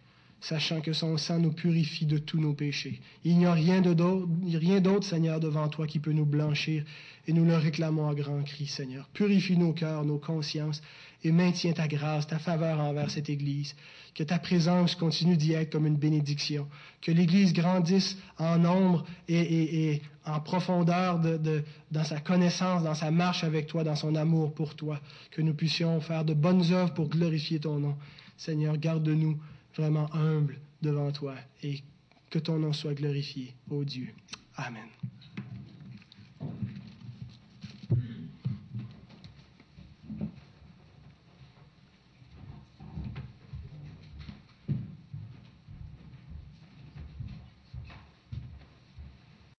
[0.42, 3.02] sachant que son sang nous purifie de tous nos péchés.
[3.24, 6.84] Il n'y a rien d'autre, Seigneur, devant toi qui peut nous blanchir,
[7.28, 9.08] et nous le réclamons à grand cri, Seigneur.
[9.14, 10.82] Purifie nos cœurs, nos consciences,
[11.24, 13.76] et maintiens ta grâce, ta faveur envers cette Église.
[14.16, 16.68] Que ta présence continue d'y être comme une bénédiction.
[17.02, 21.20] Que l'Église grandisse en nombre et, en profondeur
[21.92, 25.00] dans sa connaissance, dans sa marche avec toi, dans son amour pour toi.
[25.32, 27.96] Que nous puissions faire de bonnes œuvres pour glorifier ton nom.
[28.38, 29.38] Seigneur, garde-nous
[29.80, 31.82] vraiment humble devant toi et
[32.30, 34.09] que ton nom soit glorifié, ô Dieu.
[34.57, 34.89] Amen.